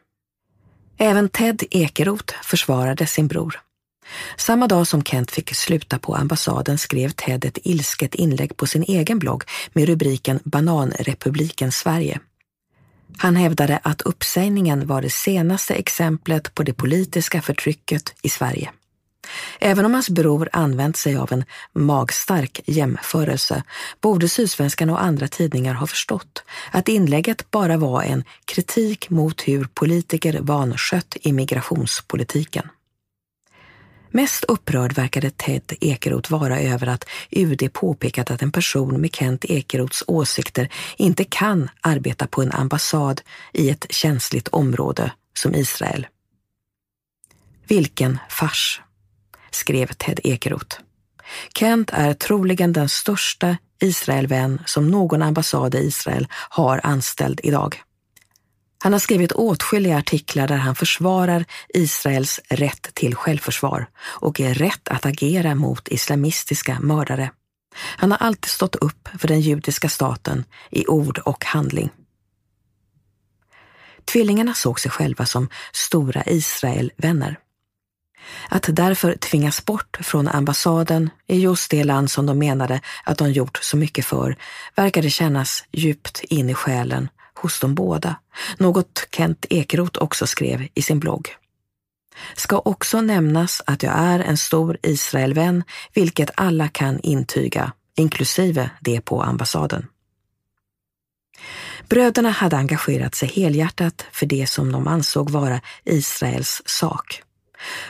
Även 0.98 1.28
Ted 1.28 1.62
Ekeroth 1.70 2.34
försvarade 2.42 3.06
sin 3.06 3.28
bror. 3.28 3.60
Samma 4.36 4.66
dag 4.66 4.86
som 4.86 5.02
Kent 5.02 5.30
fick 5.30 5.54
sluta 5.54 5.98
på 5.98 6.14
ambassaden 6.14 6.78
skrev 6.78 7.10
Ted 7.10 7.44
ett 7.44 7.58
ilsket 7.62 8.14
inlägg 8.14 8.56
på 8.56 8.66
sin 8.66 8.82
egen 8.82 9.18
blogg 9.18 9.44
med 9.72 9.86
rubriken 9.88 10.40
Bananrepubliken 10.44 11.72
Sverige. 11.72 12.20
Han 13.18 13.36
hävdade 13.36 13.80
att 13.82 14.02
uppsägningen 14.02 14.86
var 14.86 15.02
det 15.02 15.10
senaste 15.10 15.74
exemplet 15.74 16.54
på 16.54 16.62
det 16.62 16.74
politiska 16.74 17.42
förtrycket 17.42 18.14
i 18.22 18.28
Sverige. 18.28 18.70
Även 19.60 19.84
om 19.84 19.94
hans 19.94 20.10
bror 20.10 20.48
använt 20.52 20.96
sig 20.96 21.16
av 21.16 21.32
en 21.32 21.44
magstark 21.72 22.60
jämförelse 22.66 23.62
borde 24.00 24.28
Sydsvenskan 24.28 24.90
och 24.90 25.02
andra 25.02 25.28
tidningar 25.28 25.74
ha 25.74 25.86
förstått 25.86 26.44
att 26.70 26.88
inlägget 26.88 27.50
bara 27.50 27.76
var 27.76 28.02
en 28.02 28.24
kritik 28.44 29.10
mot 29.10 29.48
hur 29.48 29.68
politiker 29.74 30.38
vanskött 30.40 31.16
immigrationspolitiken. 31.20 32.68
Mest 34.16 34.44
upprörd 34.44 34.92
verkade 34.92 35.30
Ted 35.30 35.72
Ekeroth 35.80 36.32
vara 36.32 36.60
över 36.60 36.86
att 36.86 37.04
UD 37.30 37.72
påpekat 37.72 38.30
att 38.30 38.42
en 38.42 38.52
person 38.52 39.00
med 39.00 39.14
Kent 39.14 39.44
Ekeroths 39.44 40.04
åsikter 40.06 40.68
inte 40.96 41.24
kan 41.24 41.68
arbeta 41.80 42.26
på 42.26 42.42
en 42.42 42.52
ambassad 42.52 43.20
i 43.52 43.70
ett 43.70 43.86
känsligt 43.90 44.48
område 44.48 45.12
som 45.38 45.54
Israel. 45.54 46.06
Vilken 47.68 48.18
fars, 48.28 48.80
skrev 49.50 49.86
Ted 49.86 50.20
Ekeroth. 50.24 50.80
Kent 51.54 51.90
är 51.92 52.14
troligen 52.14 52.72
den 52.72 52.88
största 52.88 53.56
Israelvän 53.80 54.62
som 54.66 54.90
någon 54.90 55.22
ambassad 55.22 55.74
i 55.74 55.78
Israel 55.78 56.26
har 56.30 56.80
anställd 56.84 57.40
idag. 57.42 57.82
Han 58.84 58.92
har 58.92 59.00
skrivit 59.00 59.32
åtskilliga 59.32 59.98
artiklar 59.98 60.48
där 60.48 60.56
han 60.56 60.74
försvarar 60.74 61.44
Israels 61.68 62.40
rätt 62.48 62.94
till 62.94 63.14
självförsvar 63.14 63.86
och 64.02 64.40
är 64.40 64.54
rätt 64.54 64.88
att 64.88 65.06
agera 65.06 65.54
mot 65.54 65.88
islamistiska 65.88 66.80
mördare. 66.80 67.30
Han 67.74 68.10
har 68.10 68.18
alltid 68.18 68.50
stått 68.50 68.76
upp 68.76 69.08
för 69.18 69.28
den 69.28 69.40
judiska 69.40 69.88
staten 69.88 70.44
i 70.70 70.86
ord 70.86 71.18
och 71.18 71.44
handling. 71.44 71.90
Tvillingarna 74.04 74.54
såg 74.54 74.80
sig 74.80 74.90
själva 74.90 75.26
som 75.26 75.48
stora 75.72 76.22
Israelvänner. 76.26 77.38
Att 78.48 78.68
därför 78.68 79.16
tvingas 79.16 79.64
bort 79.64 79.98
från 80.00 80.28
ambassaden 80.28 81.10
i 81.26 81.38
just 81.38 81.70
det 81.70 81.84
land 81.84 82.10
som 82.10 82.26
de 82.26 82.38
menade 82.38 82.80
att 83.04 83.18
de 83.18 83.32
gjort 83.32 83.58
så 83.62 83.76
mycket 83.76 84.06
för 84.06 84.36
verkade 84.76 85.10
kännas 85.10 85.64
djupt 85.72 86.20
in 86.24 86.50
i 86.50 86.54
själen 86.54 87.08
hos 87.38 87.60
dem 87.60 87.74
båda, 87.74 88.16
något 88.58 89.08
Kent 89.16 89.46
Ekeroth 89.50 90.02
också 90.02 90.26
skrev 90.26 90.68
i 90.74 90.82
sin 90.82 91.00
blogg. 91.00 91.28
Ska 92.36 92.58
också 92.58 93.00
nämnas 93.00 93.62
att 93.66 93.82
jag 93.82 93.92
är 93.96 94.20
en 94.20 94.36
stor 94.36 94.78
Israelvän, 94.82 95.64
vilket 95.94 96.30
alla 96.34 96.68
kan 96.68 97.00
intyga, 97.00 97.72
inklusive 97.96 98.70
det 98.80 99.00
på 99.00 99.22
ambassaden. 99.22 99.86
Bröderna 101.88 102.30
hade 102.30 102.56
engagerat 102.56 103.14
sig 103.14 103.28
helhjärtat 103.28 104.06
för 104.12 104.26
det 104.26 104.46
som 104.46 104.72
de 104.72 104.88
ansåg 104.88 105.30
vara 105.30 105.60
Israels 105.84 106.62
sak. 106.66 107.22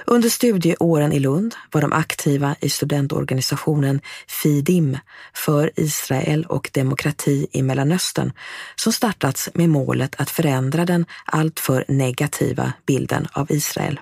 Under 0.04 0.28
studieåren 0.28 1.12
i 1.12 1.21
Lund 1.21 1.54
var 1.73 1.81
de 1.81 1.93
aktiva 1.93 2.57
i 2.61 2.69
studentorganisationen 2.69 4.00
Fidim 4.28 4.99
för 5.35 5.71
Israel 5.76 6.45
och 6.45 6.71
demokrati 6.73 7.47
i 7.52 7.62
Mellanöstern 7.62 8.33
som 8.76 8.93
startats 8.93 9.49
med 9.54 9.69
målet 9.69 10.14
att 10.19 10.31
förändra 10.31 10.85
den 10.85 11.07
alltför 11.25 11.85
negativa 11.88 12.73
bilden 12.87 13.26
av 13.33 13.52
Israel. 13.52 14.00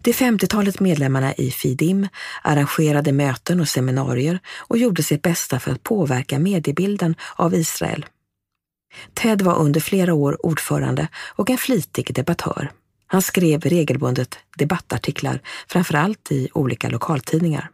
De 0.00 0.12
50-talet 0.12 0.80
medlemmarna 0.80 1.34
i 1.34 1.50
Fidim 1.50 2.08
arrangerade 2.42 3.12
möten 3.12 3.60
och 3.60 3.68
seminarier 3.68 4.40
och 4.58 4.78
gjorde 4.78 5.02
sitt 5.02 5.22
bästa 5.22 5.60
för 5.60 5.72
att 5.72 5.82
påverka 5.82 6.38
mediebilden 6.38 7.14
av 7.36 7.54
Israel. 7.54 8.06
Ted 9.14 9.42
var 9.42 9.58
under 9.58 9.80
flera 9.80 10.14
år 10.14 10.46
ordförande 10.46 11.08
och 11.36 11.50
en 11.50 11.58
flitig 11.58 12.14
debattör. 12.14 12.70
Han 13.12 13.22
skrev 13.22 13.60
regelbundet 13.60 14.38
debattartiklar, 14.56 15.40
framförallt 15.68 16.32
i 16.32 16.48
olika 16.52 16.88
lokaltidningar. 16.88 17.70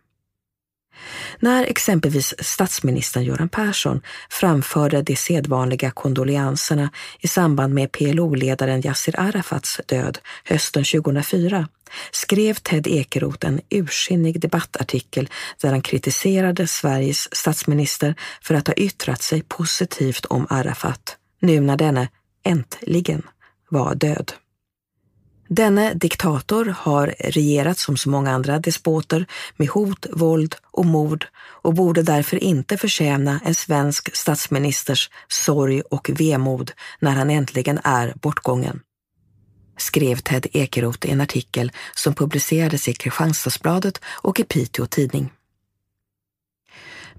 När 1.38 1.64
exempelvis 1.64 2.35
statsministern 2.38 3.25
Göran 3.25 3.49
Persson 3.49 4.00
framförde 4.30 5.02
de 5.02 5.16
sedvanliga 5.16 5.90
kondoleanserna 5.90 6.90
i 7.21 7.28
samband 7.28 7.75
med 7.75 7.92
PLO-ledaren 7.92 8.80
Yassir 8.80 9.21
Arafats 9.21 9.80
död 9.87 10.18
hösten 10.45 10.85
2004 10.85 11.68
skrev 12.11 12.54
Ted 12.54 12.87
Ekeroth 12.87 13.47
en 13.47 13.61
ursinnig 13.71 14.40
debattartikel 14.40 15.28
där 15.62 15.71
han 15.71 15.83
kritiserade 15.83 16.66
Sveriges 16.66 17.37
statsminister 17.37 18.14
för 18.42 18.54
att 18.54 18.66
ha 18.66 18.75
yttrat 18.75 19.23
sig 19.23 19.42
positivt 19.42 20.25
om 20.25 20.47
Arafat, 20.50 21.16
nu 21.40 21.61
när 21.61 21.76
denne 21.76 22.09
äntligen 22.45 23.23
var 23.68 23.95
död. 23.95 24.33
Denne 25.49 25.95
diktator 25.95 26.75
har 26.78 27.14
regerat 27.19 27.78
som 27.78 27.97
så 27.97 28.11
många 28.11 28.33
andra 28.33 28.59
despoter 28.59 29.26
med 29.57 29.69
hot, 29.69 30.07
våld 30.12 30.55
och 30.71 30.87
mord 30.87 31.26
och 31.62 31.75
borde 31.75 32.02
därför 32.02 32.37
inte 32.45 32.76
förtjäna 32.76 33.40
en 33.45 33.55
svensk 33.55 34.17
statsministers 34.17 35.11
sorg 35.28 35.81
och 35.81 36.11
vemod 36.11 36.73
när 37.00 37.11
han 37.12 37.31
äntligen 37.31 37.81
är 37.85 38.14
bortgången. 38.23 38.81
Skrev 39.76 40.17
Ted 40.17 40.47
Ekeroth 40.52 41.07
i 41.07 41.11
en 41.11 41.21
artikel 41.21 41.73
som 41.95 42.14
publicerades 42.14 42.88
i 42.88 42.93
Kristianstadsbladet 42.93 44.00
och 44.05 44.40
i 44.40 44.45
Piteå 44.45 44.87
Tidning. 44.87 45.31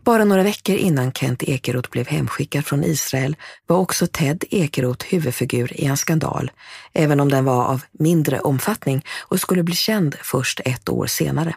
Bara 0.09 0.25
några 0.25 0.43
veckor 0.43 0.75
innan 0.75 1.11
Kent 1.11 1.43
Ekeroth 1.43 1.89
blev 1.89 2.07
hemskickad 2.07 2.65
från 2.65 2.83
Israel 2.83 3.35
var 3.67 3.77
också 3.77 4.07
Ted 4.07 4.43
Ekeroth 4.49 5.05
huvudfigur 5.09 5.81
i 5.81 5.85
en 5.85 5.97
skandal, 5.97 6.51
även 6.93 7.19
om 7.19 7.29
den 7.29 7.45
var 7.45 7.65
av 7.65 7.83
mindre 7.91 8.39
omfattning 8.39 9.05
och 9.19 9.39
skulle 9.39 9.63
bli 9.63 9.75
känd 9.75 10.15
först 10.21 10.61
ett 10.65 10.89
år 10.89 11.07
senare. 11.07 11.55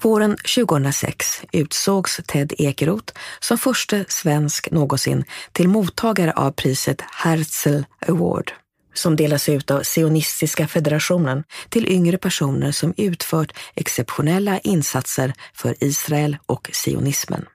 Våren 0.00 0.36
2006 0.56 1.42
utsågs 1.52 2.20
Ted 2.26 2.52
Ekeroth 2.58 3.14
som 3.40 3.58
första 3.58 4.04
svensk 4.08 4.70
någonsin 4.70 5.24
till 5.52 5.68
mottagare 5.68 6.32
av 6.32 6.50
priset 6.50 7.00
Herzl 7.00 7.82
Award 8.08 8.52
som 8.94 9.16
delas 9.16 9.48
ut 9.48 9.70
av 9.70 9.82
Sionistiska 9.82 10.68
federationen 10.68 11.44
till 11.68 11.88
yngre 11.88 12.18
personer 12.18 12.72
som 12.72 12.94
utfört 12.96 13.52
exceptionella 13.74 14.58
insatser 14.58 15.34
för 15.54 15.84
Israel 15.84 16.36
och 16.46 16.70
sionismen. 16.72 17.46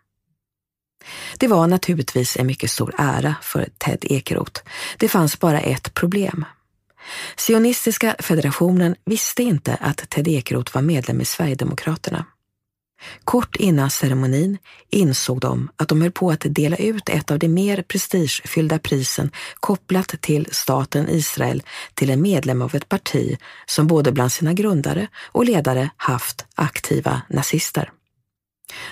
Det 1.37 1.47
var 1.47 1.67
naturligtvis 1.67 2.37
en 2.37 2.47
mycket 2.47 2.71
stor 2.71 2.93
ära 2.97 3.35
för 3.41 3.69
Ted 3.77 4.05
Ekeroth. 4.09 4.61
Det 4.97 5.07
fanns 5.07 5.39
bara 5.39 5.61
ett 5.61 5.93
problem. 5.93 6.45
Sionistiska 7.35 8.15
federationen 8.19 8.95
visste 9.05 9.43
inte 9.43 9.77
att 9.81 10.09
Ted 10.09 10.27
Ekeroth 10.27 10.75
var 10.75 10.81
medlem 10.81 11.21
i 11.21 11.25
Sverigedemokraterna. 11.25 12.25
Kort 13.23 13.55
innan 13.55 13.89
ceremonin 13.89 14.57
insåg 14.89 15.39
de 15.39 15.69
att 15.75 15.87
de 15.87 16.01
höll 16.01 16.11
på 16.11 16.31
att 16.31 16.45
dela 16.45 16.77
ut 16.77 17.09
ett 17.09 17.31
av 17.31 17.39
de 17.39 17.47
mer 17.47 17.81
prestigefyllda 17.81 18.79
prisen 18.79 19.31
kopplat 19.59 20.07
till 20.21 20.47
staten 20.51 21.09
Israel 21.09 21.63
till 21.93 22.09
en 22.09 22.21
medlem 22.21 22.61
av 22.61 22.75
ett 22.75 22.89
parti 22.89 23.37
som 23.65 23.87
både 23.87 24.11
bland 24.11 24.31
sina 24.31 24.53
grundare 24.53 25.07
och 25.31 25.45
ledare 25.45 25.89
haft 25.97 26.45
aktiva 26.55 27.21
nazister. 27.29 27.91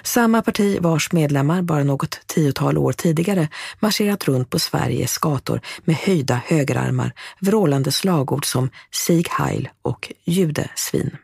Samma 0.04 0.42
parti 0.42 0.78
vars 0.82 1.12
medlemmar 1.12 1.62
bara 1.62 1.84
något 1.84 2.20
tiotal 2.26 2.78
år 2.78 2.92
tidigare 2.92 3.48
marscherat 3.80 4.24
runt 4.24 4.50
på 4.50 4.60
Sveriges 4.60 5.18
gator 5.18 5.62
med 5.84 5.96
höjda 5.96 6.42
högerarmar, 6.46 7.14
vrålande 7.40 7.92
slagord 7.92 8.46
som 8.46 8.70
Sieg 8.92 9.28
Heil 9.30 9.70
och 9.82 10.12
judesvin. 10.26 11.18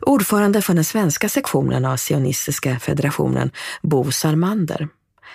Ordförande 0.00 0.62
för 0.62 0.74
den 0.74 0.84
svenska 0.84 1.28
sektionen 1.28 1.84
av 1.84 1.96
Sionistiska 1.96 2.78
federationen, 2.78 3.50
Bo 3.82 4.12
Salmander, 4.12 4.88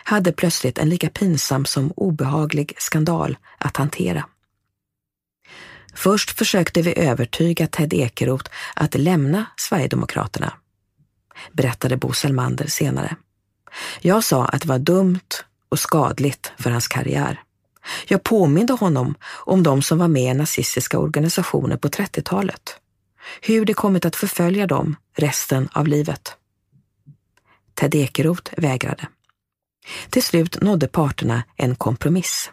hade 0.04 0.32
plötsligt 0.32 0.78
en 0.78 0.90
lika 0.90 1.10
pinsam 1.10 1.66
som 1.66 1.92
obehaglig 1.96 2.74
skandal 2.78 3.38
att 3.58 3.78
hantera. 3.78 4.26
Först 5.94 6.38
försökte 6.38 6.82
vi 6.82 7.00
övertyga 7.00 7.68
Ted 7.68 7.94
Ekeroth 7.94 8.52
att 8.76 8.96
lämna 8.96 9.46
Sverigedemokraterna, 9.58 10.54
berättade 11.52 11.98
Bo 11.98 12.14
Salmander 12.14 12.68
senare. 12.68 13.16
Jag 14.02 14.24
sa 14.24 14.46
att 14.46 14.62
det 14.62 14.68
var 14.68 14.80
dumt 14.80 15.30
och 15.70 15.80
skadligt 15.80 16.52
för 16.58 16.70
hans 16.70 16.88
karriär. 16.88 17.42
Jag 18.08 18.24
påminde 18.24 18.74
honom 18.74 19.16
om 19.26 19.64
de 19.64 19.82
som 19.82 19.98
var 19.98 20.08
med 20.08 20.36
i 20.36 20.38
nazistiska 20.38 21.00
organisationer 21.00 21.78
på 21.78 21.88
30-talet 21.88 22.80
hur 23.42 23.66
det 23.66 23.74
kommit 23.74 24.06
att 24.06 24.16
förfölja 24.16 24.68
dem 24.68 24.96
resten 25.18 25.70
av 25.72 25.88
livet. 25.88 26.38
Ted 27.74 27.96
Ekeroth 27.96 28.54
vägrade. 28.58 29.08
Till 30.10 30.24
slut 30.24 30.62
nådde 30.62 30.88
parterna 30.88 31.44
en 31.58 31.76
kompromiss. 31.76 32.52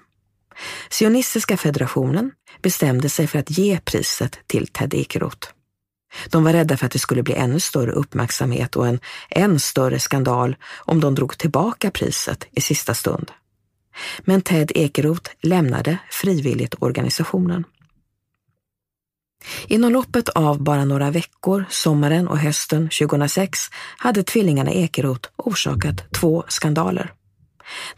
Sionistiska 0.91 1.57
federationen 1.57 2.33
bestämde 2.63 3.09
sig 3.09 3.27
för 3.27 3.39
att 3.39 3.51
ge 3.51 3.81
priset 3.85 4.39
till 4.47 4.67
Ted 4.67 4.95
Ekeroth. 4.95 5.49
De 6.31 6.45
var 6.45 6.53
rädda 6.53 6.77
för 6.77 6.87
att 6.87 6.93
det 6.93 6.99
skulle 6.99 7.23
bli 7.23 7.35
ännu 7.35 7.61
större 7.61 7.93
uppmärksamhet 7.93 8.77
och 8.77 8.89
en 8.89 9.01
än 9.31 9.61
större 9.61 9.99
skandal 10.01 10.57
om 10.79 11.01
de 11.01 11.15
drog 11.15 11.39
tillbaka 11.39 11.91
priset 11.91 12.47
i 12.53 12.61
sista 12.61 12.95
stund. 12.95 13.33
Men 14.21 14.43
Ted 14.43 14.73
Ekeroth 14.75 15.31
lämnade 15.41 15.99
frivilligt 16.11 16.75
organisationen. 16.79 17.65
Inom 19.67 19.93
loppet 19.93 20.29
av 20.29 20.63
bara 20.63 20.85
några 20.85 21.11
veckor, 21.11 21.65
sommaren 21.71 22.29
och 22.29 22.39
hösten 22.39 22.89
2006, 22.99 23.59
hade 23.97 24.23
tvillingarna 24.23 24.73
Ekeroth 24.73 25.29
orsakat 25.37 26.13
två 26.13 26.45
skandaler. 26.49 27.13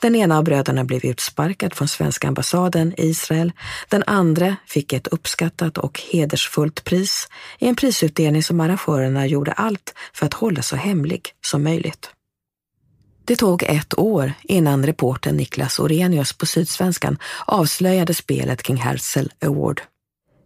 Den 0.01 0.17
ena 0.17 0.39
av 0.39 0.45
bröderna 0.45 0.85
blev 0.85 1.05
utsparkad 1.05 1.75
från 1.75 1.89
svenska 1.89 2.29
ambassaden 2.29 2.95
i 2.97 3.07
Israel. 3.07 3.53
Den 3.89 4.03
andra 4.07 4.57
fick 4.67 4.93
ett 4.93 5.07
uppskattat 5.07 5.79
och 5.79 6.01
hedersfullt 6.13 6.85
pris 6.85 7.29
i 7.59 7.69
en 7.69 7.77
prisutdelning 7.77 8.43
som 8.43 8.61
arrangörerna 8.61 9.27
gjorde 9.27 9.53
allt 9.53 9.95
för 10.15 10.27
att 10.27 10.35
hålla 10.35 10.63
så 10.63 10.77
hemlig 10.77 11.31
som 11.41 11.63
möjligt. 11.63 12.11
Det 13.25 13.37
tog 13.37 13.63
ett 13.63 13.99
år 13.99 14.33
innan 14.43 14.87
reporten 14.87 15.37
Niklas 15.37 15.79
Orenius 15.79 16.33
på 16.33 16.47
Sydsvenskan 16.47 17.19
avslöjade 17.47 18.15
spelet 18.15 18.63
kring 18.63 18.77
Herzl 18.77 19.27
Award. 19.45 19.81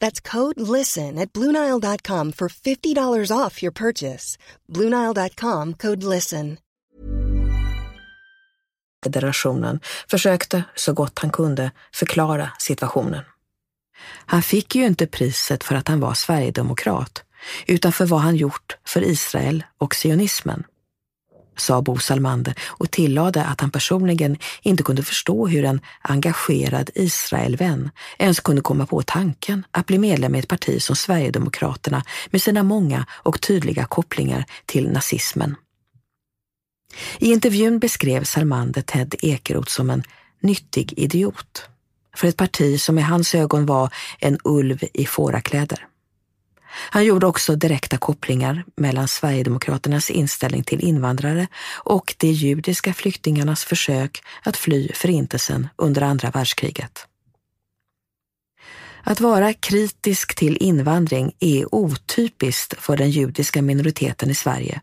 That's 0.00 0.20
code 0.32 0.60
LISTEN 0.78 1.18
at 1.18 1.32
Bluenile.com 1.32 2.32
for 2.32 2.48
$50 2.48 3.46
off 3.46 3.62
your 3.62 3.72
purchase. 3.72 4.38
Bluenile.com 4.68 5.74
code 5.74 6.02
LISTEN. 6.14 6.56
Federationen 9.04 9.80
försökte 10.10 10.64
så 10.74 10.92
gott 10.92 11.18
han 11.18 11.30
kunde 11.30 11.70
förklara 11.94 12.50
situationen. 12.58 13.24
Han 14.26 14.42
fick 14.42 14.74
ju 14.74 14.86
inte 14.86 15.06
priset 15.06 15.64
för 15.64 15.74
att 15.74 15.88
han 15.88 16.00
var 16.00 16.14
sverigedemokrat, 16.14 17.22
utan 17.66 17.92
för 17.92 18.06
vad 18.06 18.20
han 18.20 18.36
gjort 18.36 18.76
för 18.86 19.02
Israel 19.02 19.64
och 19.78 19.94
sionismen 19.94 20.64
sa 21.60 21.82
Bo 21.82 21.98
Salmander 21.98 22.54
och 22.66 22.90
tillade 22.90 23.44
att 23.44 23.60
han 23.60 23.70
personligen 23.70 24.36
inte 24.62 24.82
kunde 24.82 25.02
förstå 25.02 25.46
hur 25.46 25.64
en 25.64 25.80
engagerad 26.02 26.90
Israelvän 26.94 27.90
ens 28.18 28.40
kunde 28.40 28.62
komma 28.62 28.86
på 28.86 29.02
tanken 29.02 29.64
att 29.70 29.86
bli 29.86 29.98
medlem 29.98 30.34
i 30.34 30.38
ett 30.38 30.48
parti 30.48 30.82
som 30.82 30.96
Sverigedemokraterna 30.96 32.04
med 32.30 32.42
sina 32.42 32.62
många 32.62 33.06
och 33.10 33.40
tydliga 33.40 33.84
kopplingar 33.84 34.44
till 34.66 34.90
nazismen. 34.90 35.56
I 37.18 37.32
intervjun 37.32 37.78
beskrev 37.78 38.24
Salmander 38.24 38.82
Ted 38.82 39.14
Ekeroth 39.22 39.70
som 39.70 39.90
en 39.90 40.02
nyttig 40.40 40.94
idiot 40.96 41.68
för 42.16 42.28
ett 42.28 42.36
parti 42.36 42.80
som 42.80 42.98
i 42.98 43.02
hans 43.02 43.34
ögon 43.34 43.66
var 43.66 43.90
en 44.18 44.38
ulv 44.44 44.84
i 44.92 45.06
fårakläder. 45.06 45.86
Han 46.72 47.04
gjorde 47.04 47.26
också 47.26 47.56
direkta 47.56 47.96
kopplingar 47.96 48.64
mellan 48.76 49.08
Sverigedemokraternas 49.08 50.10
inställning 50.10 50.64
till 50.64 50.80
invandrare 50.80 51.46
och 51.84 52.14
de 52.18 52.26
judiska 52.26 52.94
flyktingarnas 52.94 53.64
försök 53.64 54.22
att 54.42 54.56
fly 54.56 54.88
förintelsen 54.94 55.68
under 55.76 56.02
andra 56.02 56.30
världskriget. 56.30 57.06
Att 59.02 59.20
vara 59.20 59.52
kritisk 59.52 60.34
till 60.34 60.56
invandring 60.60 61.32
är 61.40 61.74
otypiskt 61.74 62.74
för 62.78 62.96
den 62.96 63.10
judiska 63.10 63.62
minoriteten 63.62 64.30
i 64.30 64.34
Sverige 64.34 64.80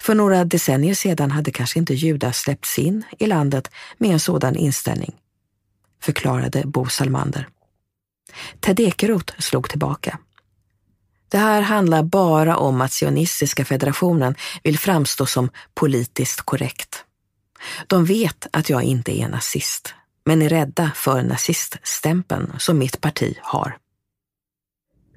För 0.00 0.14
några 0.14 0.44
decennier 0.44 0.94
sedan 0.94 1.30
hade 1.30 1.50
kanske 1.50 1.78
inte 1.78 1.94
judar 1.94 2.32
släppts 2.32 2.78
in 2.78 3.04
i 3.18 3.26
landet 3.26 3.70
med 3.98 4.10
en 4.10 4.20
sådan 4.20 4.56
inställning, 4.56 5.14
förklarade 6.02 6.62
Bo 6.66 6.86
Salmander. 6.86 7.48
Ted 8.60 8.80
Ekeroth 8.80 9.34
slog 9.38 9.68
tillbaka. 9.68 10.18
Det 11.30 11.38
här 11.38 11.60
handlar 11.62 12.02
bara 12.02 12.56
om 12.56 12.80
att 12.80 12.92
Sionistiska 12.92 13.64
federationen 13.64 14.34
vill 14.62 14.78
framstå 14.78 15.26
som 15.26 15.50
politiskt 15.74 16.40
korrekt. 16.40 17.04
De 17.86 18.04
vet 18.04 18.46
att 18.50 18.70
jag 18.70 18.82
inte 18.82 19.20
är 19.20 19.28
nazist, 19.28 19.94
men 20.24 20.42
är 20.42 20.48
rädda 20.48 20.90
för 20.94 21.22
naziststämpeln 21.22 22.52
som 22.58 22.78
mitt 22.78 23.00
parti 23.00 23.38
har. 23.42 23.76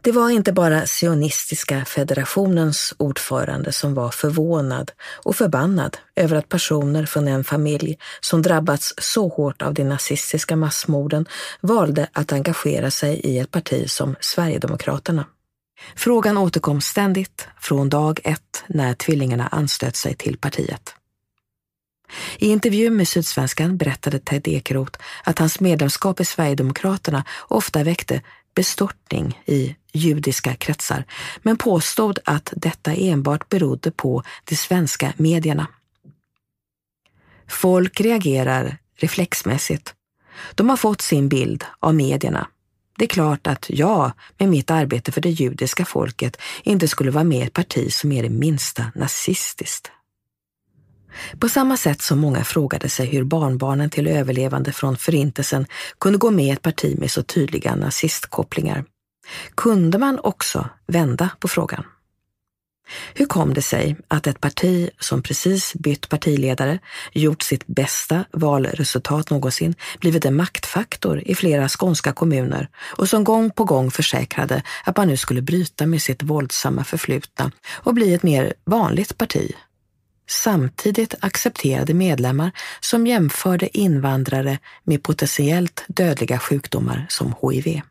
Det 0.02 0.12
var 0.12 0.30
inte 0.30 0.54
bara 0.54 0.86
Sionistiska 0.86 1.86
federationens 1.86 2.94
ordförande 2.98 3.72
som 3.72 3.94
var 3.94 4.10
förvånad 4.10 4.92
och 5.24 5.36
förbannad 5.36 5.98
över 6.16 6.36
att 6.36 6.50
personer 6.50 7.06
från 7.06 7.28
en 7.28 7.44
familj 7.44 7.98
som 8.22 8.42
drabbats 8.42 8.94
så 8.98 9.28
hårt 9.28 9.62
av 9.62 9.74
de 9.74 9.84
nazistiska 9.84 10.56
massmorden 10.56 11.26
valde 11.62 12.08
att 12.14 12.34
engagera 12.34 12.92
sig 12.92 13.20
i 13.20 13.40
ett 13.40 13.52
parti 13.52 13.90
som 13.90 14.16
Sverigedemokraterna. 14.20 15.26
Frågan 15.96 16.38
återkom 16.38 16.82
ständigt 16.82 17.48
från 17.60 17.90
dag 17.90 18.20
ett 18.24 18.64
när 18.68 18.94
tvillingarna 18.94 19.48
anslöt 19.48 19.96
sig 19.96 20.16
till 20.16 20.38
partiet. 20.38 20.96
I 22.38 22.48
intervju 22.48 22.90
med 22.90 23.08
Sydsvenskan 23.08 23.78
berättade 23.78 24.20
Ted 24.20 24.48
Ekeroth 24.48 25.00
att 25.24 25.40
hans 25.40 25.60
medlemskap 25.60 26.20
i 26.20 26.26
Sverigedemokraterna 26.26 27.26
ofta 27.48 27.84
väckte 27.84 28.22
bestörtning 28.56 29.42
i 29.46 29.76
judiska 29.94 30.56
kretsar, 30.56 31.06
men 31.42 31.58
påstod 31.58 32.20
att 32.26 32.54
detta 32.56 32.94
enbart 32.94 33.50
berodde 33.50 33.92
på 33.92 34.24
de 34.46 34.56
svenska 34.56 35.14
medierna. 35.18 35.68
Folk 37.48 38.02
reagerar 38.02 38.78
reflexmässigt. 38.96 39.94
De 40.56 40.70
har 40.70 40.78
fått 40.78 41.02
sin 41.02 41.30
bild 41.30 41.66
av 41.80 41.96
medierna. 41.96 42.48
Det 42.98 43.06
är 43.06 43.10
klart 43.10 43.48
att 43.48 43.66
jag, 43.70 44.12
med 44.38 44.50
mitt 44.50 44.72
arbete 44.72 45.12
för 45.12 45.22
det 45.22 45.30
judiska 45.30 45.86
folket, 45.86 46.38
inte 46.64 46.88
skulle 46.88 47.12
vara 47.12 47.24
med 47.24 47.40
i 47.40 47.42
ett 47.42 47.54
parti 47.54 47.94
som 47.94 48.12
är 48.12 48.24
det 48.24 48.30
minsta 48.30 48.86
nazistiskt. 48.96 49.92
På 51.40 51.50
samma 51.50 51.78
sätt 51.78 52.02
som 52.02 52.20
många 52.20 52.44
frågade 52.44 52.90
sig 52.90 53.06
hur 53.06 53.24
barnbarnen 53.24 53.90
till 53.90 54.08
överlevande 54.08 54.72
från 54.72 54.98
Förintelsen 54.98 55.66
kunde 56.00 56.18
gå 56.18 56.32
med 56.32 56.46
i 56.46 56.50
ett 56.50 56.62
parti 56.62 56.96
med 57.00 57.12
så 57.12 57.24
tydliga 57.24 57.76
nazistkopplingar, 57.76 58.86
kunde 59.56 59.98
man 59.98 60.20
också 60.20 60.70
vända 60.88 61.30
på 61.40 61.48
frågan. 61.48 61.86
Hur 63.14 63.26
kom 63.26 63.54
det 63.54 63.62
sig 63.62 63.96
att 64.08 64.28
ett 64.28 64.42
parti 64.42 64.90
som 65.00 65.22
precis 65.22 65.74
bytt 65.74 66.10
partiledare, 66.10 66.80
gjort 67.14 67.42
sitt 67.42 67.68
bästa 67.68 68.26
valresultat 68.32 69.30
någonsin, 69.30 69.76
blivit 70.00 70.26
en 70.26 70.36
maktfaktor 70.36 71.22
i 71.26 71.36
flera 71.36 71.70
skånska 71.70 72.14
kommuner 72.14 72.70
och 72.98 73.10
som 73.10 73.24
gång 73.24 73.52
på 73.52 73.64
gång 73.64 73.92
försäkrade 73.92 74.64
att 74.84 74.98
man 74.98 75.08
nu 75.08 75.18
skulle 75.18 75.42
bryta 75.42 75.86
med 75.86 76.02
sitt 76.02 76.24
våldsamma 76.24 76.84
förflutna 76.84 77.52
och 77.72 77.94
bli 77.94 78.14
ett 78.14 78.24
mer 78.24 78.54
vanligt 78.66 79.18
parti 79.18 79.56
samtidigt 80.30 81.16
accepterade 81.20 81.94
medlemmar 81.94 82.52
som 82.80 83.08
jämförde 83.08 83.78
invandrare 83.78 84.60
med 84.84 85.04
potentiellt 85.04 85.86
dödliga 85.88 86.40
sjukdomar 86.40 87.06
som 87.10 87.36
HIV. 87.42 87.82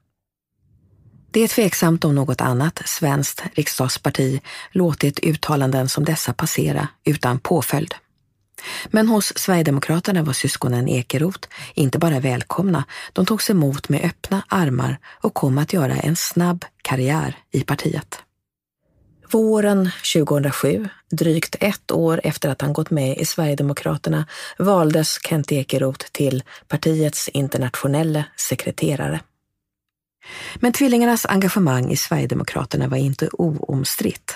Det 1.35 1.41
är 1.41 1.49
tveksamt 1.49 2.05
om 2.05 2.15
något 2.15 2.41
annat 2.41 2.83
svenskt 2.85 3.43
riksdagsparti 3.55 4.41
låtit 4.71 5.19
uttalanden 5.19 5.89
som 5.89 6.05
dessa 6.05 6.33
passera 6.33 6.89
utan 7.05 7.39
påföljd. 7.39 7.95
Men 8.87 9.09
hos 9.09 9.39
Sverigedemokraterna 9.39 10.23
var 10.23 10.33
syskonen 10.33 10.89
Ekeroth 10.89 11.49
inte 11.75 11.99
bara 11.99 12.21
välkomna, 12.21 12.85
de 13.13 13.27
togs 13.27 13.51
emot 13.51 13.89
med 13.89 14.05
öppna 14.05 14.43
armar 14.49 14.99
och 15.07 15.35
kom 15.35 15.59
att 15.59 15.73
göra 15.73 15.97
en 15.97 16.17
snabb 16.17 16.65
karriär 16.83 17.37
i 17.51 17.61
partiet. 17.61 18.19
Våren 19.31 19.91
2007, 20.15 20.89
drygt 21.11 21.57
ett 21.61 21.93
år 21.93 22.21
efter 22.25 22.49
att 22.49 22.63
han 22.63 22.73
gått 22.73 22.91
med 22.91 23.19
i 23.19 23.25
Sverigedemokraterna, 23.25 24.27
valdes 24.59 25.19
Kent 25.29 25.53
Ekeroth 25.53 26.07
till 26.13 26.43
partiets 26.69 27.29
internationella 27.29 28.25
sekreterare. 28.37 29.21
Men 30.55 30.73
tvillingarnas 30.73 31.27
engagemang 31.27 31.91
i 31.91 31.97
Sverigedemokraterna 31.97 32.89
var 32.89 32.97
inte 32.97 33.29
oomstritt. 33.33 34.35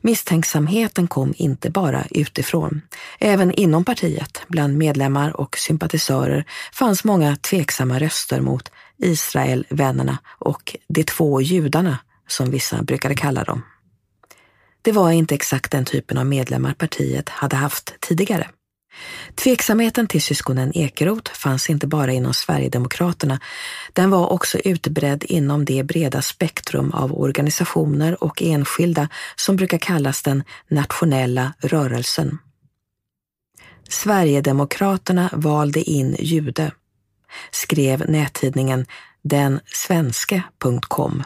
Misstänksamheten 0.00 1.08
kom 1.08 1.34
inte 1.36 1.70
bara 1.70 2.04
utifrån. 2.10 2.82
Även 3.18 3.52
inom 3.52 3.84
partiet, 3.84 4.42
bland 4.48 4.78
medlemmar 4.78 5.40
och 5.40 5.58
sympatisörer, 5.58 6.44
fanns 6.72 7.04
många 7.04 7.36
tveksamma 7.36 7.98
röster 7.98 8.40
mot 8.40 8.70
Israelvännerna 8.98 10.18
och 10.26 10.76
de 10.88 11.04
två 11.04 11.40
judarna, 11.40 11.98
som 12.26 12.50
vissa 12.50 12.82
brukade 12.82 13.14
kalla 13.14 13.44
dem. 13.44 13.62
Det 14.82 14.92
var 14.92 15.10
inte 15.10 15.34
exakt 15.34 15.72
den 15.72 15.84
typen 15.84 16.18
av 16.18 16.26
medlemmar 16.26 16.74
partiet 16.74 17.28
hade 17.28 17.56
haft 17.56 17.94
tidigare. 18.00 18.48
Tveksamheten 19.34 20.06
till 20.06 20.22
syskonen 20.22 20.72
Ekeroth 20.76 21.32
fanns 21.32 21.70
inte 21.70 21.86
bara 21.86 22.12
inom 22.12 22.34
Sverigedemokraterna, 22.34 23.40
den 23.92 24.10
var 24.10 24.26
också 24.26 24.58
utbredd 24.58 25.24
inom 25.24 25.64
det 25.64 25.82
breda 25.82 26.22
spektrum 26.22 26.92
av 26.92 27.20
organisationer 27.20 28.24
och 28.24 28.42
enskilda 28.42 29.08
som 29.36 29.56
brukar 29.56 29.78
kallas 29.78 30.22
den 30.22 30.44
nationella 30.68 31.52
rörelsen. 31.58 32.38
Sverigedemokraterna 33.88 35.30
valde 35.32 35.80
in 35.80 36.16
jude, 36.18 36.72
skrev 37.50 38.10
nättidningen 38.10 38.86
den 39.22 39.60
svenske.com 39.66 41.22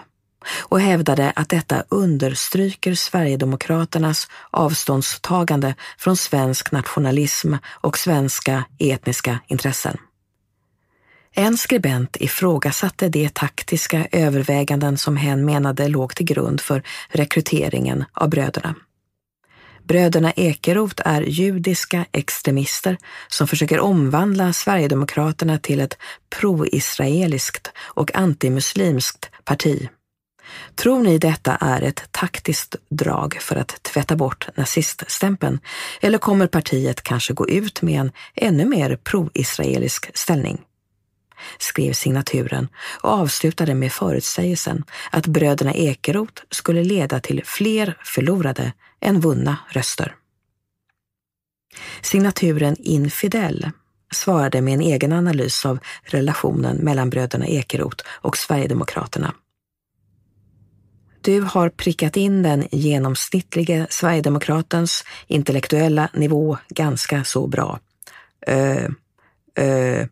och 0.58 0.80
hävdade 0.80 1.32
att 1.36 1.48
detta 1.48 1.84
understryker 1.88 2.94
Sverigedemokraternas 2.94 4.28
avståndstagande 4.50 5.74
från 5.98 6.16
svensk 6.16 6.72
nationalism 6.72 7.54
och 7.66 7.98
svenska 7.98 8.64
etniska 8.78 9.38
intressen. 9.46 9.96
En 11.36 11.56
skribent 11.56 12.16
ifrågasatte 12.20 13.08
de 13.08 13.28
taktiska 13.28 14.06
överväganden 14.12 14.98
som 14.98 15.16
hen 15.16 15.44
menade 15.44 15.88
låg 15.88 16.14
till 16.14 16.26
grund 16.26 16.60
för 16.60 16.82
rekryteringen 17.08 18.04
av 18.12 18.30
bröderna. 18.30 18.74
Bröderna 19.84 20.32
Ekeroth 20.32 21.02
är 21.04 21.22
judiska 21.22 22.06
extremister 22.12 22.96
som 23.28 23.48
försöker 23.48 23.80
omvandla 23.80 24.52
Sverigedemokraterna 24.52 25.58
till 25.58 25.80
ett 25.80 25.98
pro-israeliskt 26.40 27.72
och 27.78 28.14
antimuslimskt 28.14 29.30
parti. 29.44 29.88
Tror 30.74 31.02
ni 31.02 31.18
detta 31.18 31.56
är 31.60 31.82
ett 31.82 32.08
taktiskt 32.10 32.76
drag 32.88 33.36
för 33.40 33.56
att 33.56 33.82
tvätta 33.82 34.16
bort 34.16 34.48
naziststämpeln? 34.56 35.60
Eller 36.00 36.18
kommer 36.18 36.46
partiet 36.46 37.02
kanske 37.02 37.32
gå 37.32 37.48
ut 37.48 37.82
med 37.82 38.00
en 38.00 38.12
ännu 38.34 38.64
mer 38.64 38.96
pro-israelisk 38.96 40.10
ställning? 40.14 40.60
skrev 41.58 41.92
signaturen 41.92 42.68
och 43.00 43.10
avslutade 43.10 43.74
med 43.74 43.92
förutsägelsen 43.92 44.84
att 45.10 45.26
bröderna 45.26 45.74
Ekeroth 45.74 46.42
skulle 46.50 46.84
leda 46.84 47.20
till 47.20 47.42
fler 47.44 47.98
förlorade 48.04 48.72
än 49.00 49.20
vunna 49.20 49.56
röster. 49.68 50.14
Signaturen 52.02 52.76
Infidel 52.78 53.70
svarade 54.12 54.60
med 54.60 54.74
en 54.74 54.80
egen 54.80 55.12
analys 55.12 55.66
av 55.66 55.78
relationen 56.02 56.76
mellan 56.76 57.10
bröderna 57.10 57.46
Ekeroth 57.46 58.04
och 58.08 58.36
Sverigedemokraterna 58.36 59.34
du 61.24 61.40
har 61.40 61.68
prickat 61.68 62.16
in 62.16 62.42
den 62.42 62.68
genomsnittlige 62.70 63.86
Sverigedemokratens 63.90 65.04
intellektuella 65.26 66.08
nivå 66.12 66.58
ganska 66.68 67.24
så 67.24 67.46
bra. 67.46 67.78
Ö, 68.46 68.88
ö, 69.54 70.06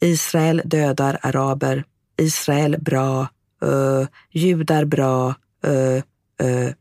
Israel 0.00 0.62
dödar 0.64 1.18
araber. 1.22 1.84
Israel 2.16 2.76
bra. 2.80 3.28
Ö, 3.62 4.06
judar 4.30 4.84
bra. 4.84 5.34
Ö, 5.62 6.02
ö. 6.38 6.72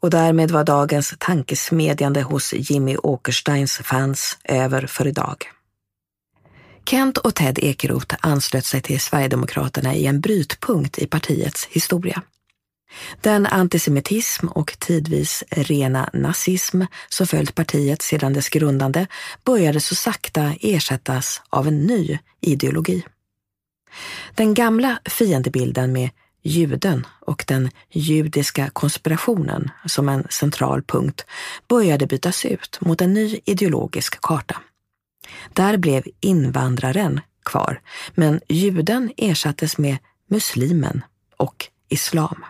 Och 0.00 0.10
därmed 0.10 0.50
var 0.50 0.64
dagens 0.64 1.14
tankesmedjande 1.18 2.22
hos 2.22 2.52
Jimmy 2.52 2.96
Åkersteins 2.96 3.72
fans 3.72 4.38
över 4.44 4.86
för 4.86 5.06
idag. 5.06 5.36
Kent 6.84 7.18
och 7.18 7.34
Ted 7.34 7.58
Ekeroth 7.58 8.16
anslöt 8.20 8.64
sig 8.64 8.80
till 8.80 9.00
Sverigedemokraterna 9.00 9.94
i 9.94 10.06
en 10.06 10.20
brytpunkt 10.20 10.98
i 10.98 11.06
partiets 11.06 11.66
historia. 11.70 12.22
Den 13.20 13.46
antisemitism 13.46 14.46
och 14.48 14.76
tidvis 14.78 15.44
rena 15.50 16.10
nazism 16.12 16.82
som 17.08 17.26
följt 17.26 17.54
partiet 17.54 18.02
sedan 18.02 18.32
dess 18.32 18.48
grundande 18.48 19.06
började 19.44 19.80
så 19.80 19.94
sakta 19.94 20.54
ersättas 20.60 21.42
av 21.50 21.68
en 21.68 21.86
ny 21.86 22.18
ideologi. 22.40 23.04
Den 24.34 24.54
gamla 24.54 24.98
fiendebilden 25.04 25.92
med 25.92 26.10
juden 26.42 27.06
och 27.20 27.44
den 27.46 27.70
judiska 27.90 28.70
konspirationen 28.70 29.70
som 29.86 30.08
en 30.08 30.26
central 30.30 30.82
punkt 30.82 31.26
började 31.68 32.06
bytas 32.06 32.44
ut 32.44 32.78
mot 32.80 33.00
en 33.00 33.14
ny 33.14 33.40
ideologisk 33.44 34.20
karta. 34.20 34.60
Där 35.52 35.76
blev 35.76 36.04
invandraren 36.20 37.20
kvar, 37.44 37.80
men 38.14 38.40
juden 38.48 39.12
ersattes 39.16 39.78
med 39.78 39.98
muslimen 40.28 41.04
och 41.36 41.66
islam. 41.88 42.44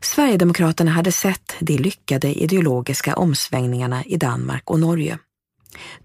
Sverigedemokraterna 0.00 0.90
hade 0.90 1.12
sett 1.12 1.56
de 1.60 1.76
lyckade 1.76 2.42
ideologiska 2.42 3.14
omsvängningarna 3.14 4.04
i 4.04 4.16
Danmark 4.16 4.70
och 4.70 4.80
Norge. 4.80 5.18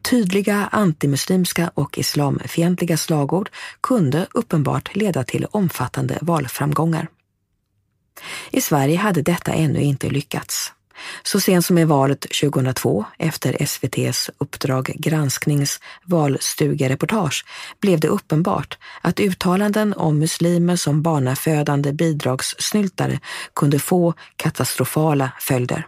Tydliga 0.02 0.70
antimuslimska 0.72 1.72
och 1.74 1.98
islamfientliga 1.98 2.98
slagord 2.98 3.50
kunde 3.82 4.28
uppenbart 4.34 4.96
leda 4.96 5.24
till 5.24 5.46
omfattande 5.52 6.18
valframgångar. 6.22 7.08
I 8.52 8.62
Sverige 8.62 8.98
hade 8.98 9.22
detta 9.22 9.52
ännu 9.54 9.80
inte 9.82 10.10
lyckats. 10.10 10.74
Så 11.24 11.40
sent 11.40 11.66
som 11.66 11.78
i 11.78 11.86
valet 11.86 12.22
2002, 12.22 13.06
efter 13.18 13.64
SVTs 13.66 14.30
Uppdrag 14.38 14.86
gransknings 14.86 15.80
valstugereportage, 16.04 17.46
blev 17.82 18.00
det 18.00 18.08
uppenbart 18.08 18.78
att 19.02 19.20
uttalanden 19.20 19.94
om 19.94 20.20
muslimer 20.20 20.76
som 20.76 21.02
barnafödande 21.02 21.94
bidragssnyltare 21.94 23.20
kunde 23.56 23.80
få 23.80 24.14
katastrofala 24.36 25.32
följder. 25.40 25.88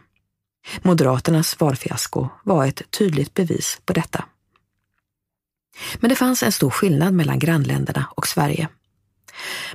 Moderaternas 0.81 1.59
valfiasko 1.59 2.29
var 2.43 2.65
ett 2.65 2.81
tydligt 2.91 3.33
bevis 3.33 3.81
på 3.85 3.93
detta. 3.93 4.25
Men 5.99 6.09
det 6.09 6.15
fanns 6.15 6.43
en 6.43 6.51
stor 6.51 6.69
skillnad 6.69 7.13
mellan 7.13 7.39
grannländerna 7.39 8.05
och 8.15 8.27
Sverige. 8.27 8.67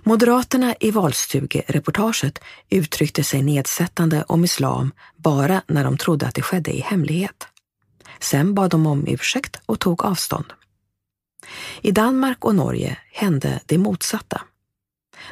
Moderaterna 0.02 0.74
i 0.80 0.90
valstugereportaget 0.90 2.38
uttryckte 2.70 3.24
sig 3.24 3.42
nedsättande 3.42 4.24
om 4.28 4.44
islam 4.44 4.92
bara 5.16 5.62
när 5.66 5.84
de 5.84 5.96
trodde 5.96 6.26
att 6.26 6.34
det 6.34 6.42
skedde 6.42 6.70
i 6.70 6.80
hemlighet. 6.80 7.48
Sen 8.20 8.54
bad 8.54 8.70
de 8.70 8.86
om 8.86 9.06
ursäkt 9.08 9.60
och 9.66 9.80
tog 9.80 10.04
avstånd. 10.04 10.52
I 11.80 11.90
Danmark 11.90 12.44
och 12.44 12.54
Norge 12.54 12.98
hände 13.12 13.60
det 13.66 13.78
motsatta. 13.78 14.42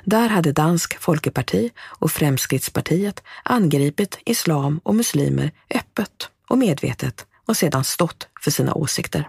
Där 0.04 0.28
hade 0.28 0.52
Dansk 0.52 1.00
Folkeparti 1.00 1.70
och 1.78 2.10
Fremskrittspartiet 2.12 3.22
angripit 3.44 4.18
islam 4.24 4.80
och 4.82 4.94
muslimer 4.94 5.50
öppet 5.74 6.30
och 6.48 6.58
medvetet 6.58 7.26
och 7.46 7.56
sedan 7.56 7.84
stått 7.84 8.28
för 8.40 8.50
sina 8.50 8.74
åsikter. 8.74 9.28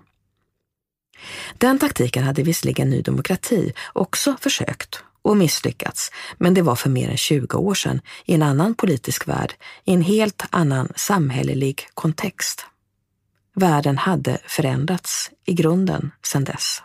Den 1.57 1.79
taktiken 1.79 2.23
hade 2.23 2.43
visserligen 2.43 2.89
Ny 2.89 3.01
Demokrati 3.01 3.73
också 3.93 4.35
försökt 4.41 5.03
och 5.21 5.37
misslyckats, 5.37 6.11
men 6.37 6.53
det 6.53 6.61
var 6.61 6.75
för 6.75 6.89
mer 6.89 7.09
än 7.09 7.17
20 7.17 7.57
år 7.57 7.73
sedan 7.73 8.01
i 8.25 8.33
en 8.33 8.43
annan 8.43 8.75
politisk 8.75 9.27
värld, 9.27 9.53
i 9.85 9.93
en 9.93 10.01
helt 10.01 10.43
annan 10.49 10.91
samhällelig 10.95 11.87
kontext. 11.93 12.65
Världen 13.55 13.97
hade 13.97 14.37
förändrats 14.45 15.31
i 15.45 15.53
grunden 15.53 16.11
sedan 16.23 16.43
dess. 16.43 16.81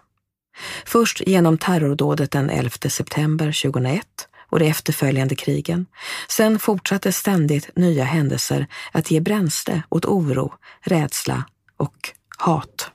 Först 0.85 1.21
genom 1.27 1.59
terrordådet 1.59 2.31
den 2.31 2.51
11 2.51 2.71
september 2.89 3.63
2001 3.63 4.07
och 4.51 4.59
de 4.59 4.67
efterföljande 4.67 5.35
krigen. 5.35 5.87
Sen 6.29 6.59
fortsatte 6.59 7.13
ständigt 7.13 7.77
nya 7.77 8.05
händelser 8.05 8.67
att 8.93 9.11
ge 9.11 9.21
bränsle 9.21 9.83
åt 9.89 10.05
oro, 10.05 10.55
rädsla 10.81 11.45
och 11.77 12.11
hat. 12.39 12.91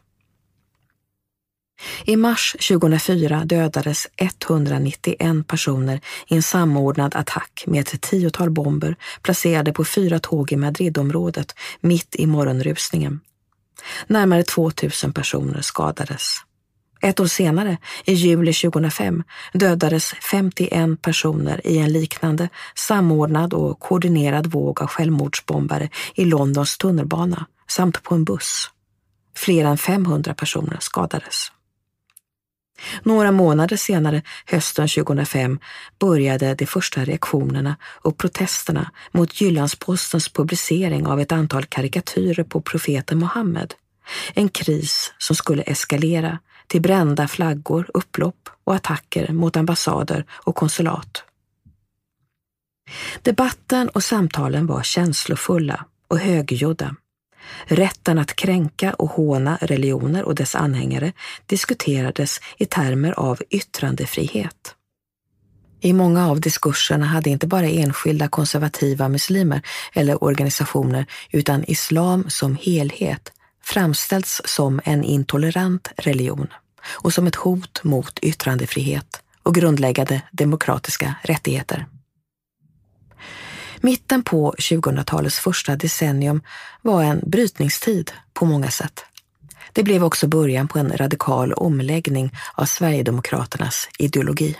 I 2.06 2.16
mars 2.16 2.56
2004 2.70 3.46
dödades 3.46 4.08
191 4.18 5.48
personer 5.48 6.02
i 6.28 6.36
en 6.36 6.44
samordnad 6.44 7.16
attack 7.16 7.64
med 7.68 7.82
ett 7.82 8.02
tiotal 8.02 8.50
bomber 8.50 8.96
placerade 9.22 9.74
på 9.74 9.86
fyra 9.86 10.20
tåg 10.20 10.52
i 10.52 10.56
Madridområdet 10.56 11.56
mitt 11.82 12.16
i 12.16 12.26
morgonrusningen. 12.26 13.20
Närmare 14.08 14.44
2000 14.44 15.14
personer 15.14 15.62
skadades. 15.62 16.36
Ett 17.02 17.20
år 17.20 17.28
senare, 17.28 17.78
i 18.06 18.14
juli 18.14 18.54
2005, 18.54 19.24
dödades 19.54 20.14
51 20.32 21.02
personer 21.02 21.68
i 21.68 21.78
en 21.78 21.94
liknande 21.94 22.50
samordnad 22.76 23.54
och 23.54 23.80
koordinerad 23.80 24.48
våg 24.48 24.82
av 24.82 24.88
självmordsbombare 24.88 25.90
i 26.16 26.26
Londons 26.26 26.78
tunnelbana 26.78 27.46
samt 27.68 28.04
på 28.04 28.16
en 28.16 28.24
buss. 28.24 28.70
Fler 29.36 29.66
än 29.66 29.78
500 29.78 30.34
personer 30.34 30.78
skadades. 30.80 31.52
Några 33.04 33.32
månader 33.32 33.78
senare, 33.78 34.22
hösten 34.46 34.88
2005, 34.88 35.60
började 36.00 36.56
de 36.56 36.66
första 36.66 37.06
reaktionerna 37.06 37.76
och 37.84 38.18
protesterna 38.18 38.92
mot 39.12 39.42
Jyllandspostens 39.42 40.30
publicering 40.30 41.08
av 41.08 41.20
ett 41.20 41.32
antal 41.32 41.66
karikatyrer 41.66 42.44
på 42.44 42.62
profeten 42.62 43.20
Muhammed. 43.20 43.74
En 44.34 44.50
kris 44.50 45.14
som 45.18 45.36
skulle 45.36 45.64
eskalera 45.64 46.40
till 46.68 46.82
brända 46.82 47.28
flaggor, 47.28 47.90
upplopp 47.94 48.50
och 48.64 48.76
attacker 48.76 49.34
mot 49.34 49.58
ambassader 49.58 50.26
och 50.32 50.56
konsulat. 50.56 51.24
Debatten 53.22 53.90
och 53.90 54.04
samtalen 54.04 54.68
var 54.68 54.84
känslofulla 54.84 55.86
och 56.08 56.20
högljudda. 56.20 56.96
Rätten 57.66 58.20
att 58.20 58.36
kränka 58.36 58.94
och 58.94 59.10
håna 59.10 59.58
religioner 59.62 60.24
och 60.24 60.36
dess 60.36 60.56
anhängare 60.56 61.14
diskuterades 61.46 62.40
i 62.58 62.66
termer 62.66 63.20
av 63.20 63.42
yttrandefrihet. 63.50 64.76
I 65.82 65.94
många 65.94 66.30
av 66.30 66.42
diskurserna 66.42 67.06
hade 67.06 67.30
inte 67.30 67.48
bara 67.48 67.68
enskilda 67.68 68.28
konservativa 68.28 69.10
muslimer 69.10 69.62
eller 69.94 70.24
organisationer 70.24 71.06
utan 71.32 71.64
islam 71.64 72.26
som 72.28 72.58
helhet 72.62 73.32
framställts 73.64 74.42
som 74.46 74.82
en 74.84 75.04
intolerant 75.04 75.92
religion 75.98 76.48
och 76.88 77.14
som 77.14 77.28
ett 77.28 77.36
hot 77.36 77.84
mot 77.84 78.20
yttrandefrihet 78.20 79.24
och 79.44 79.56
grundläggande 79.56 80.22
demokratiska 80.32 81.16
rättigheter. 81.24 81.86
Mitten 83.82 84.24
på 84.24 84.54
2000-talets 84.58 85.40
första 85.40 85.76
decennium 85.76 86.42
var 86.82 87.04
en 87.04 87.22
brytningstid 87.26 88.12
på 88.34 88.46
många 88.46 88.72
sätt. 88.72 89.06
Det 89.74 89.84
blev 89.84 90.04
också 90.04 90.28
början 90.28 90.68
på 90.68 90.80
en 90.80 90.98
radikal 90.98 91.54
omläggning 91.54 92.32
av 92.54 92.66
Sverigedemokraternas 92.66 93.90
ideologi. 94.00 94.56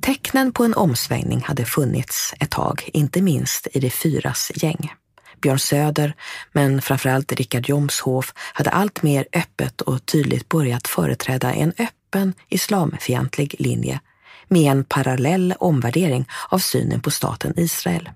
Tecknen 0.00 0.52
på 0.52 0.64
en 0.64 0.74
omsvängning 0.74 1.42
hade 1.44 1.64
funnits 1.64 2.34
ett 2.40 2.50
tag, 2.50 2.90
inte 2.92 3.22
minst 3.22 3.66
i 3.72 3.80
de 3.80 3.90
fyras 3.90 4.52
gäng. 4.54 4.92
Björn 5.40 5.58
Söder, 5.58 6.14
men 6.52 6.82
framförallt 6.82 7.32
Richard 7.32 7.68
Jomshof 7.68 8.32
hade 8.36 8.70
allt 8.70 9.02
mer 9.02 9.26
öppet 9.32 9.80
och 9.80 10.06
tydligt 10.06 10.48
börjat 10.48 10.88
företräda 10.88 11.52
en 11.52 11.72
öppen 11.78 12.34
islamfientlig 12.48 13.54
linje 13.58 14.00
med 14.48 14.70
en 14.70 14.84
parallell 14.84 15.54
omvärdering 15.58 16.28
av 16.48 16.58
synen 16.58 17.00
på 17.00 17.10
staten 17.10 17.52
Israel. 17.56 18.10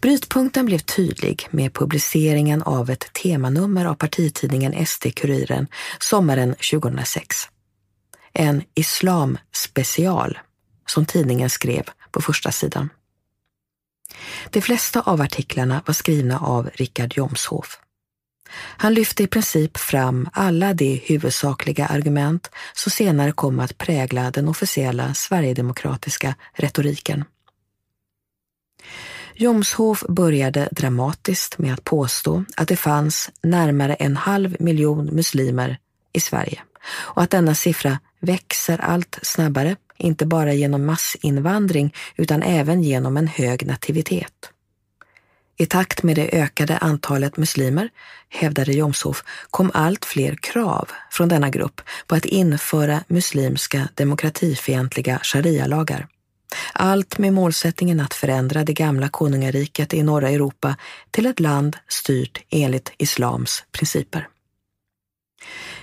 Brytpunkten 0.00 0.66
blev 0.66 0.78
tydlig 0.78 1.48
med 1.50 1.74
publiceringen 1.74 2.62
av 2.62 2.90
ett 2.90 3.12
temanummer 3.12 3.84
av 3.84 3.94
partitidningen 3.94 4.86
SD-Kuriren 4.86 5.66
sommaren 6.00 6.54
2006. 6.54 7.36
En 8.32 8.62
islamspecial, 8.74 10.38
som 10.86 11.06
tidningen 11.06 11.50
skrev 11.50 11.82
på 12.10 12.20
första 12.20 12.52
sidan. 12.52 12.88
De 14.50 14.60
flesta 14.60 15.00
av 15.00 15.20
artiklarna 15.20 15.82
var 15.86 15.94
skrivna 15.94 16.38
av 16.38 16.70
Richard 16.74 17.16
Jomshof. 17.16 17.78
Han 18.56 18.94
lyfte 18.94 19.22
i 19.22 19.26
princip 19.26 19.78
fram 19.78 20.28
alla 20.32 20.74
de 20.74 21.02
huvudsakliga 21.04 21.86
argument 21.86 22.50
som 22.72 22.90
senare 22.90 23.32
kom 23.32 23.60
att 23.60 23.78
prägla 23.78 24.30
den 24.30 24.48
officiella 24.48 25.14
sverigedemokratiska 25.14 26.34
retoriken. 26.52 27.24
Jomshof 29.34 30.04
började 30.08 30.68
dramatiskt 30.72 31.58
med 31.58 31.74
att 31.74 31.84
påstå 31.84 32.44
att 32.56 32.68
det 32.68 32.76
fanns 32.76 33.30
närmare 33.42 33.94
en 33.94 34.16
halv 34.16 34.56
miljon 34.60 35.06
muslimer 35.06 35.78
i 36.12 36.20
Sverige 36.20 36.62
och 36.86 37.22
att 37.22 37.30
denna 37.30 37.54
siffra 37.54 37.98
växer 38.20 38.78
allt 38.78 39.18
snabbare, 39.22 39.76
inte 39.98 40.26
bara 40.26 40.52
genom 40.52 40.86
massinvandring 40.86 41.94
utan 42.16 42.42
även 42.42 42.82
genom 42.82 43.16
en 43.16 43.28
hög 43.28 43.66
nativitet. 43.66 44.50
I 45.56 45.66
takt 45.66 46.02
med 46.02 46.16
det 46.16 46.28
ökade 46.32 46.78
antalet 46.78 47.36
muslimer, 47.36 47.88
hävdade 48.28 48.72
Jomshof, 48.72 49.24
kom 49.50 49.70
allt 49.74 50.04
fler 50.04 50.34
krav 50.34 50.88
från 51.10 51.28
denna 51.28 51.50
grupp 51.50 51.80
på 52.06 52.14
att 52.14 52.24
införa 52.24 53.04
muslimska 53.08 53.88
demokratifientliga 53.94 55.20
sharia-lagar. 55.22 56.08
Allt 56.72 57.18
med 57.18 57.32
målsättningen 57.32 58.00
att 58.00 58.14
förändra 58.14 58.64
det 58.64 58.72
gamla 58.72 59.08
konungariket 59.08 59.94
i 59.94 60.02
norra 60.02 60.30
Europa 60.30 60.76
till 61.10 61.26
ett 61.26 61.40
land 61.40 61.76
styrt 61.88 62.38
enligt 62.50 62.92
islams 62.98 63.64
principer. 63.72 64.28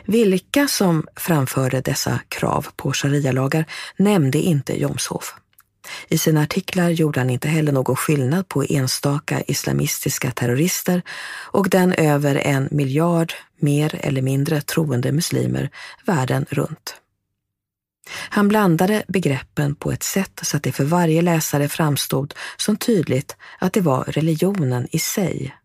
Vilka 0.06 0.68
som 0.68 1.08
framförde 1.16 1.82
dessa 1.82 2.20
krav 2.28 2.68
på 2.76 2.94
sharia-lagar 2.94 3.66
nämnde 3.98 4.38
inte 4.38 4.82
Jomshof. 4.82 5.36
I 6.08 6.18
sina 6.18 6.42
artiklar 6.42 6.90
gjorde 6.90 7.20
han 7.20 7.30
inte 7.30 7.48
heller 7.48 7.72
någon 7.72 7.96
skillnad 7.96 8.48
på 8.48 8.64
enstaka 8.70 9.42
islamistiska 9.48 10.32
terrorister 10.32 11.02
och 11.52 11.70
den 11.70 11.94
över 11.94 12.36
en 12.36 12.68
miljard 12.72 13.34
mer 13.60 14.00
eller 14.00 14.22
mindre 14.22 14.62
troende 14.62 15.12
muslimer 15.12 15.70
världen 16.06 16.46
runt. 16.50 16.96
Han 18.30 18.48
blandade 18.48 19.04
begreppen 19.08 19.76
på 19.76 19.92
ett 19.92 20.04
sätt 20.04 20.40
så 20.42 20.58
att 20.58 20.64
det 20.64 20.72
för 20.72 20.84
varje 20.84 21.22
läsare 21.22 21.70
framstod 21.70 22.34
som 22.58 22.78
tydligt 22.78 23.36
att 23.60 23.74
det 23.74 23.82
var 23.82 24.04
religionen 24.04 24.88
i 24.92 25.00
sig 25.00 25.56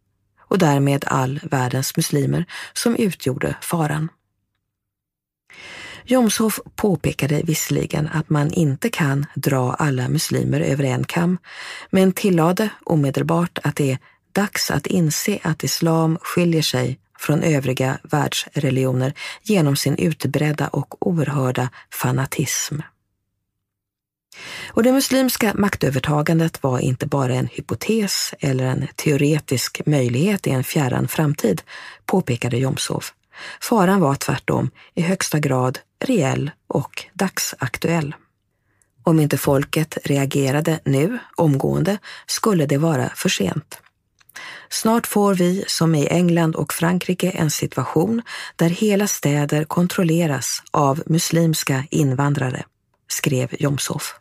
och 0.49 0.59
därmed 0.59 1.05
all 1.07 1.41
världens 1.43 1.97
muslimer 1.97 2.45
som 2.73 2.97
utgjorde 2.97 3.57
faran. 3.61 4.09
Jomshof 6.09 6.61
påpekade 6.77 7.43
visserligen 7.45 8.09
att 8.13 8.31
man 8.31 8.53
inte 8.53 8.91
kan 8.91 9.27
dra 9.35 9.75
alla 9.75 10.09
muslimer 10.09 10.61
över 10.61 10.85
en 10.85 11.05
kam, 11.05 11.39
men 11.91 12.13
tillade 12.13 12.69
omedelbart 12.85 13.59
att 13.63 13.77
det 13.77 13.91
är 13.93 13.99
dags 14.33 14.71
att 14.71 14.87
inse 14.87 15.39
att 15.43 15.65
islam 15.65 16.19
skiljer 16.23 16.63
sig 16.63 16.99
från 17.19 17.43
övriga 17.43 17.99
världsreligioner 18.03 19.13
genom 19.43 19.77
sin 19.77 19.97
utbredda 19.97 20.69
och 20.69 21.07
oerhörda 21.07 21.69
fanatism. 21.93 22.81
Och 24.69 24.83
det 24.83 24.93
muslimska 24.93 25.53
maktövertagandet 25.55 26.63
var 26.63 26.79
inte 26.79 27.07
bara 27.07 27.35
en 27.35 27.49
hypotes 27.53 28.35
eller 28.41 28.65
en 28.65 28.89
teoretisk 28.97 29.83
möjlighet 29.87 30.47
i 30.47 30.51
en 30.51 30.65
fjärran 30.65 31.09
framtid, 31.09 31.63
påpekade 32.07 32.57
Jomshof. 32.57 33.15
Faran 33.61 34.01
var 34.01 34.15
tvärtom 34.15 34.71
i 34.95 35.03
högsta 35.03 35.39
grad 35.39 35.79
reell 36.07 36.51
och 36.67 37.05
dagsaktuell. 37.13 38.15
Om 39.03 39.21
inte 39.21 39.39
folket 39.39 39.99
reagerade 40.05 40.81
nu, 40.85 41.19
omgående, 41.37 41.99
skulle 42.27 42.67
det 42.67 42.79
vara 42.79 43.11
för 43.15 43.29
sent. 43.29 43.79
Snart 44.69 45.07
får 45.07 45.35
vi, 45.35 45.65
som 45.67 45.95
i 45.95 46.07
England 46.07 46.57
och 46.57 46.73
Frankrike, 46.73 47.31
en 47.31 47.51
situation 47.51 48.23
där 48.57 48.71
hela 48.71 49.07
städer 49.07 49.65
kontrolleras 49.65 50.63
av 50.71 51.03
muslimska 51.07 51.85
invandrare, 51.91 52.65
skrev 53.09 53.49
Jomshof. 53.59 54.15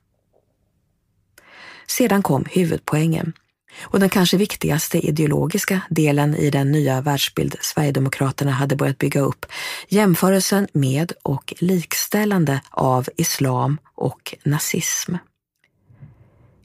Sedan 1.87 2.23
kom 2.23 2.45
huvudpoängen 2.49 3.33
och 3.81 3.99
den 3.99 4.09
kanske 4.09 4.37
viktigaste 4.37 4.97
ideologiska 4.97 5.81
delen 5.89 6.35
i 6.35 6.49
den 6.49 6.71
nya 6.71 7.01
världsbild 7.01 7.55
Sverigedemokraterna 7.61 8.51
hade 8.51 8.75
börjat 8.75 8.97
bygga 8.97 9.21
upp, 9.21 9.45
jämförelsen 9.87 10.67
med 10.73 11.13
och 11.23 11.53
likställande 11.59 12.61
av 12.69 13.09
islam 13.17 13.77
och 13.95 14.35
nazism. 14.43 15.15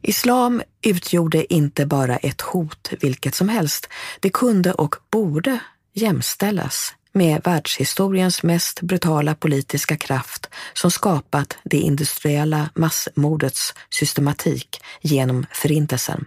Islam 0.02 0.62
utgjorde 0.82 1.54
inte 1.54 1.86
bara 1.86 2.16
ett 2.16 2.40
hot 2.40 2.92
vilket 3.00 3.34
som 3.34 3.48
helst, 3.48 3.88
det 4.20 4.30
kunde 4.30 4.72
och 4.72 4.96
borde 5.10 5.58
jämställas 5.94 6.94
med 7.12 7.40
världshistoriens 7.44 8.42
mest 8.42 8.80
brutala 8.80 9.34
politiska 9.34 9.96
kraft 9.96 10.48
som 10.72 10.90
skapat 10.90 11.58
det 11.64 11.76
industriella 11.76 12.70
massmordets 12.74 13.74
systematik 13.90 14.80
genom 15.00 15.46
Förintelsen 15.52 16.26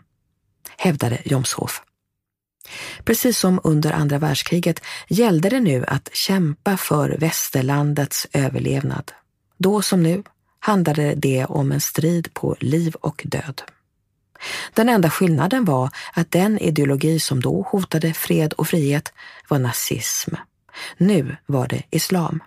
hävdade 0.84 1.22
Jomshof. 1.26 1.82
Precis 3.04 3.40
som 3.40 3.60
under 3.64 3.92
andra 3.92 4.18
världskriget 4.18 4.82
gällde 5.08 5.50
det 5.50 5.60
nu 5.60 5.86
att 5.88 6.10
kämpa 6.14 6.78
för 6.78 7.18
västerlandets 7.20 8.28
överlevnad. 8.34 9.12
Då 9.58 9.82
som 9.82 10.04
nu 10.04 10.24
handlade 10.60 11.16
det 11.16 11.46
om 11.46 11.72
en 11.72 11.82
strid 11.82 12.34
på 12.34 12.56
liv 12.60 12.96
och 13.02 13.22
död. 13.26 13.62
Den 14.74 14.90
enda 14.90 15.10
skillnaden 15.10 15.66
var 15.66 15.90
att 16.14 16.32
den 16.32 16.60
ideologi 16.60 17.20
som 17.20 17.42
då 17.42 17.62
hotade 17.62 18.14
fred 18.14 18.54
och 18.54 18.68
frihet 18.68 19.14
var 19.48 19.60
nazism. 19.60 20.36
Nu 20.98 21.38
var 21.46 21.68
det 21.68 21.84
islam. 21.92 22.44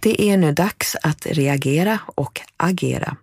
Det 0.00 0.22
är 0.22 0.36
nu 0.36 0.52
dags 0.52 0.96
att 1.02 1.26
reagera 1.26 1.98
och 2.06 2.40
agera. 2.56 3.16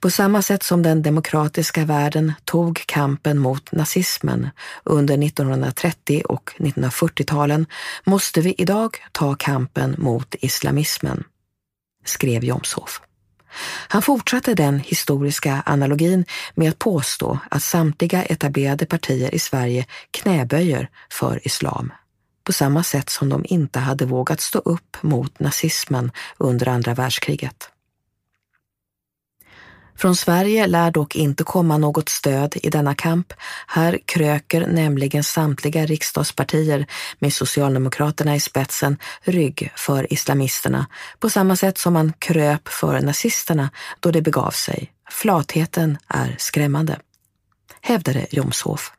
På 0.00 0.10
samma 0.10 0.42
sätt 0.42 0.62
som 0.62 0.82
den 0.82 1.02
demokratiska 1.02 1.84
världen 1.84 2.32
tog 2.44 2.82
kampen 2.86 3.38
mot 3.38 3.72
nazismen 3.72 4.48
under 4.84 5.26
1930 5.26 6.22
och 6.28 6.50
1940-talen 6.58 7.66
måste 8.04 8.40
vi 8.40 8.54
idag 8.58 8.96
ta 9.12 9.34
kampen 9.34 9.94
mot 9.98 10.34
islamismen, 10.40 11.24
skrev 12.04 12.44
Jomshof. 12.44 13.00
Han 13.88 14.02
fortsatte 14.02 14.54
den 14.54 14.80
historiska 14.80 15.62
analogin 15.66 16.24
med 16.54 16.68
att 16.68 16.78
påstå 16.78 17.38
att 17.50 17.62
samtliga 17.62 18.22
etablerade 18.22 18.86
partier 18.86 19.34
i 19.34 19.38
Sverige 19.38 19.86
knäböjer 20.10 20.88
för 21.10 21.46
islam 21.46 21.92
på 22.44 22.52
samma 22.52 22.82
sätt 22.82 23.10
som 23.10 23.28
de 23.28 23.44
inte 23.48 23.78
hade 23.78 24.06
vågat 24.06 24.40
stå 24.40 24.58
upp 24.58 24.96
mot 25.02 25.40
nazismen 25.40 26.10
under 26.38 26.68
andra 26.68 26.94
världskriget. 26.94 27.70
Från 29.96 30.16
Sverige 30.16 30.66
lär 30.66 30.90
dock 30.90 31.16
inte 31.16 31.44
komma 31.44 31.78
något 31.78 32.08
stöd 32.08 32.54
i 32.62 32.70
denna 32.70 32.94
kamp. 32.94 33.32
Här 33.66 33.98
kröker 34.06 34.66
nämligen 34.66 35.24
samtliga 35.24 35.86
riksdagspartier 35.86 36.86
med 37.18 37.32
Socialdemokraterna 37.32 38.36
i 38.36 38.40
spetsen 38.40 38.98
rygg 39.22 39.72
för 39.76 40.12
islamisterna 40.12 40.86
på 41.18 41.30
samma 41.30 41.56
sätt 41.56 41.78
som 41.78 41.92
man 41.92 42.12
kröp 42.18 42.68
för 42.68 43.00
nazisterna 43.00 43.70
då 44.00 44.10
det 44.10 44.22
begav 44.22 44.50
sig. 44.50 44.92
Flatheten 45.10 45.98
är 46.08 46.36
skrämmande, 46.38 46.98
hävdade 47.80 48.26
Jomshof. 48.30 48.92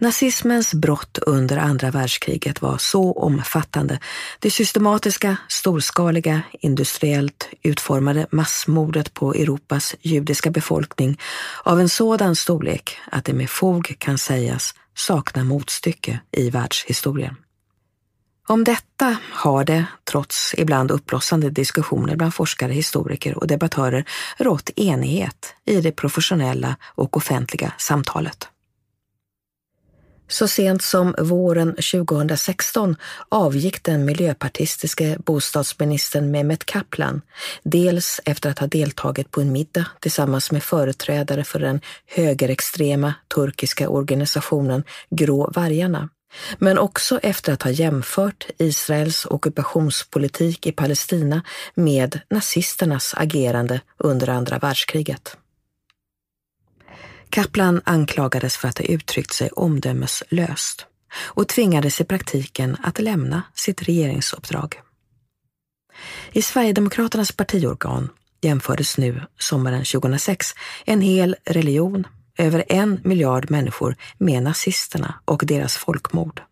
Nazismens 0.00 0.74
brott 0.74 1.18
under 1.18 1.56
andra 1.56 1.90
världskriget 1.90 2.62
var 2.62 2.78
så 2.78 3.12
omfattande. 3.12 3.98
Det 4.38 4.50
systematiska, 4.50 5.36
storskaliga, 5.48 6.42
industriellt 6.60 7.48
utformade 7.62 8.26
massmordet 8.30 9.14
på 9.14 9.34
Europas 9.34 9.94
judiska 10.00 10.50
befolkning 10.50 11.20
av 11.64 11.80
en 11.80 11.88
sådan 11.88 12.36
storlek 12.36 12.98
att 13.10 13.24
det 13.24 13.32
med 13.32 13.50
fog 13.50 13.94
kan 13.98 14.18
sägas 14.18 14.74
sakna 14.96 15.44
motstycke 15.44 16.20
i 16.36 16.50
världshistorien. 16.50 17.34
Om 18.48 18.64
detta 18.64 19.16
har 19.32 19.64
det, 19.64 19.84
trots 20.10 20.54
ibland 20.58 20.90
uppblossande 20.90 21.50
diskussioner 21.50 22.16
bland 22.16 22.34
forskare, 22.34 22.72
historiker 22.72 23.38
och 23.38 23.46
debattörer, 23.46 24.04
rått 24.38 24.70
enighet 24.76 25.54
i 25.66 25.80
det 25.80 25.92
professionella 25.92 26.76
och 26.94 27.16
offentliga 27.16 27.72
samtalet. 27.78 28.49
Så 30.30 30.48
sent 30.48 30.82
som 30.82 31.14
våren 31.18 31.74
2016 31.74 32.96
avgick 33.28 33.84
den 33.84 34.04
miljöpartistiske 34.04 35.16
bostadsministern 35.26 36.30
Mehmet 36.30 36.64
Kaplan, 36.64 37.20
dels 37.62 38.20
efter 38.24 38.50
att 38.50 38.58
ha 38.58 38.66
deltagit 38.66 39.30
på 39.30 39.40
en 39.40 39.52
middag 39.52 39.86
tillsammans 40.00 40.50
med 40.50 40.62
företrädare 40.62 41.44
för 41.44 41.58
den 41.58 41.80
högerextrema 42.06 43.14
turkiska 43.34 43.88
organisationen 43.88 44.84
Grå 45.10 45.50
vargarna, 45.54 46.08
men 46.58 46.78
också 46.78 47.18
efter 47.22 47.52
att 47.52 47.62
ha 47.62 47.70
jämfört 47.70 48.46
Israels 48.58 49.26
ockupationspolitik 49.26 50.66
i 50.66 50.72
Palestina 50.72 51.42
med 51.74 52.20
nazisternas 52.30 53.14
agerande 53.16 53.80
under 53.98 54.28
andra 54.28 54.58
världskriget. 54.58 55.36
Kaplan 57.30 57.80
anklagades 57.84 58.56
för 58.56 58.68
att 58.68 58.78
ha 58.78 58.84
uttryckt 58.84 59.32
sig 59.32 59.50
omdömeslöst 59.50 60.86
och 61.18 61.48
tvingades 61.48 62.00
i 62.00 62.04
praktiken 62.04 62.76
att 62.82 62.98
lämna 62.98 63.42
sitt 63.54 63.82
regeringsuppdrag. 63.82 64.80
I 66.32 66.42
Sverigedemokraternas 66.42 67.32
partiorgan 67.32 68.08
jämfördes 68.40 68.98
nu, 68.98 69.22
sommaren 69.38 69.84
2006, 69.84 70.54
en 70.84 71.00
hel 71.00 71.36
religion, 71.44 72.06
över 72.38 72.64
en 72.68 73.00
miljard 73.04 73.50
människor, 73.50 73.96
med 74.18 74.42
nazisterna 74.42 75.14
och 75.24 75.42
deras 75.46 75.76
folkmord. 75.76 76.42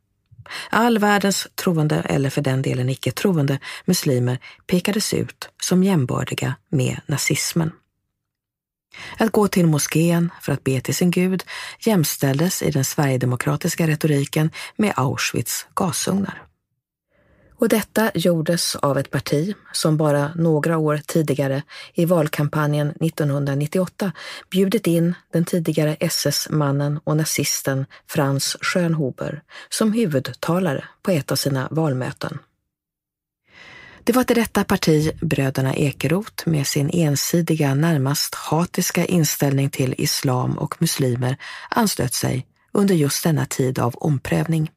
All 0.71 0.99
världens 0.99 1.49
troende, 1.55 1.97
eller 1.97 2.31
för 2.31 2.43
den 2.43 2.63
delen 2.63 2.89
icke 2.89 3.11
troende, 3.11 3.59
muslimer 3.85 4.39
pekades 4.67 5.15
ut 5.15 5.49
som 5.63 5.85
jämbördiga 5.85 6.55
med 6.71 7.01
nazismen. 7.07 7.73
Att 9.19 9.33
gå 9.33 9.49
till 9.49 9.67
moskén 9.67 10.31
för 10.41 10.53
att 10.53 10.65
be 10.65 10.81
till 10.81 10.95
sin 10.95 11.11
gud 11.11 11.45
jämställdes 11.81 12.63
i 12.63 12.71
den 12.71 12.85
sverigedemokratiska 12.85 13.87
retoriken 13.87 14.51
med 14.77 14.93
Auschwitz 14.97 15.67
gasugnar. 15.75 16.49
Och 17.61 17.69
detta 17.69 18.11
gjordes 18.15 18.77
av 18.77 18.99
ett 18.99 19.11
parti 19.11 19.55
som 19.73 19.97
bara 19.97 20.35
några 20.35 20.79
år 20.79 21.01
tidigare 21.07 21.63
i 21.95 22.05
valkampanjen 22.05 22.91
1998 22.91 24.13
bjudit 24.51 24.87
in 24.87 25.15
den 25.33 25.45
tidigare 25.45 25.97
SS-mannen 26.01 27.01
och 27.05 27.17
nazisten 27.17 27.87
Franz 28.07 28.57
Schönhuber 28.61 29.43
som 29.69 29.93
huvudtalare 29.93 30.85
på 31.03 31.11
ett 31.11 31.33
av 31.33 31.37
sina 31.37 31.69
valmöten. 31.71 32.39
Det 34.09 34.13
var 34.13 34.25
till 34.25 34.37
detta 34.37 34.65
parti 34.65 35.13
bröderna 35.21 35.75
Ekeroth 35.75 36.49
med 36.49 36.67
sin 36.67 36.91
ensidiga, 36.93 37.75
närmast 37.75 38.35
hatiska 38.35 39.05
inställning 39.05 39.71
till 39.71 39.95
islam 39.99 40.59
och 40.59 40.83
muslimer 40.83 41.37
anslöt 41.69 42.15
sig 42.15 42.47
under 42.73 42.95
just 42.95 43.25
denna 43.25 43.47
tid 43.47 43.79
av 43.79 43.95
omprövning. 43.97 44.71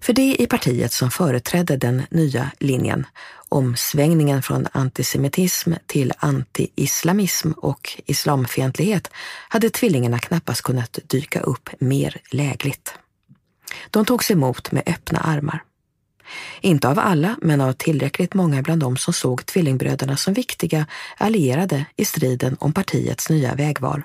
För 0.00 0.12
det 0.12 0.42
i 0.42 0.46
partiet 0.46 0.92
som 0.92 1.10
företrädde 1.10 1.76
den 1.76 2.02
nya 2.10 2.50
linjen, 2.58 3.06
omsvängningen 3.48 4.42
från 4.42 4.66
antisemitism 4.72 5.72
till 5.86 6.12
anti-islamism 6.18 7.52
och 7.52 8.00
islamfientlighet, 8.06 9.10
hade 9.48 9.70
tvillingarna 9.70 10.18
knappast 10.18 10.62
kunnat 10.62 10.98
dyka 11.04 11.40
upp 11.40 11.70
mer 11.78 12.16
lägligt. 12.30 12.94
De 13.90 14.04
togs 14.04 14.30
emot 14.30 14.72
med 14.72 14.82
öppna 14.86 15.18
armar. 15.18 15.62
Inte 16.60 16.88
av 16.88 16.98
alla, 16.98 17.36
men 17.42 17.60
av 17.60 17.72
tillräckligt 17.72 18.34
många 18.34 18.62
bland 18.62 18.80
dem 18.80 18.96
som 18.96 19.14
såg 19.14 19.46
tvillingbröderna 19.46 20.16
som 20.16 20.34
viktiga 20.34 20.86
allierade 21.16 21.86
i 21.96 22.04
striden 22.04 22.56
om 22.60 22.72
partiets 22.72 23.30
nya 23.30 23.54
vägval. 23.54 24.02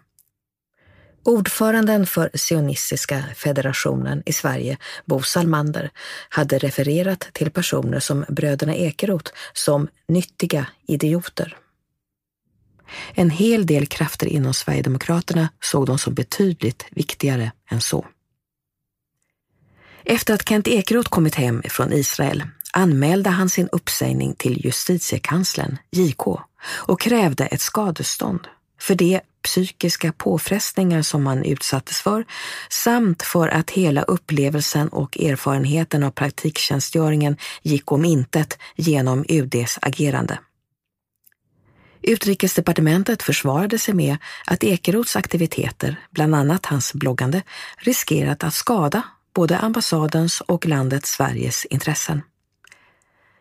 Ordföranden 1.23 2.05
för 2.07 2.29
Sionistiska 2.33 3.23
federationen 3.35 4.23
i 4.25 4.33
Sverige, 4.33 4.77
Bo 5.05 5.21
Salmander, 5.21 5.89
hade 6.29 6.57
refererat 6.57 7.19
till 7.33 7.51
personer 7.51 7.99
som 7.99 8.25
bröderna 8.29 8.75
Ekeroth 8.75 9.31
som 9.53 9.87
nyttiga 10.07 10.67
idioter. 10.87 11.57
En 13.13 13.29
hel 13.29 13.65
del 13.65 13.85
krafter 13.87 14.27
inom 14.27 14.53
Sverigedemokraterna 14.53 15.49
såg 15.61 15.85
dem 15.85 15.97
som 15.97 16.13
betydligt 16.13 16.85
viktigare 16.91 17.51
än 17.69 17.81
så. 17.81 18.05
Efter 20.07 20.33
att 20.33 20.49
Kent 20.49 20.67
Ekeroth 20.67 21.09
kommit 21.09 21.35
hem 21.35 21.63
från 21.69 21.93
Israel 21.93 22.43
anmälde 22.73 23.29
han 23.29 23.49
sin 23.49 23.69
uppsägning 23.71 24.35
till 24.35 24.65
justitiekanslern, 24.65 25.77
JK, 25.91 26.27
och 26.63 27.01
krävde 27.01 27.45
ett 27.45 27.61
skadestånd 27.61 28.47
för 28.81 28.95
de 28.95 29.19
psykiska 29.43 30.11
påfrestningar 30.11 31.01
som 31.01 31.27
han 31.27 31.43
utsattes 31.43 32.01
för 32.01 32.25
samt 32.69 33.21
för 33.21 33.47
att 33.47 33.69
hela 33.69 34.01
upplevelsen 34.01 34.87
och 34.89 35.19
erfarenheten 35.19 36.03
av 36.03 36.11
praktiktjänstgöringen 36.11 37.37
gick 37.61 37.91
om 37.91 38.05
intet 38.05 38.57
genom 38.75 39.25
UDs 39.29 39.79
agerande. 39.81 40.39
Utrikesdepartementet 42.01 43.23
försvarade 43.23 43.79
sig 43.79 43.93
med 43.93 44.17
att 44.45 44.63
Ekerots 44.63 45.15
aktiviteter, 45.15 45.99
bland 46.11 46.35
annat 46.35 46.65
hans 46.65 46.93
bloggande, 46.93 47.41
riskerat 47.77 48.43
att 48.43 48.53
skada 48.53 49.03
både 49.35 49.57
ambassadens 49.57 50.41
och 50.41 50.65
landet 50.65 51.05
Sveriges 51.05 51.65
intressen. 51.65 52.21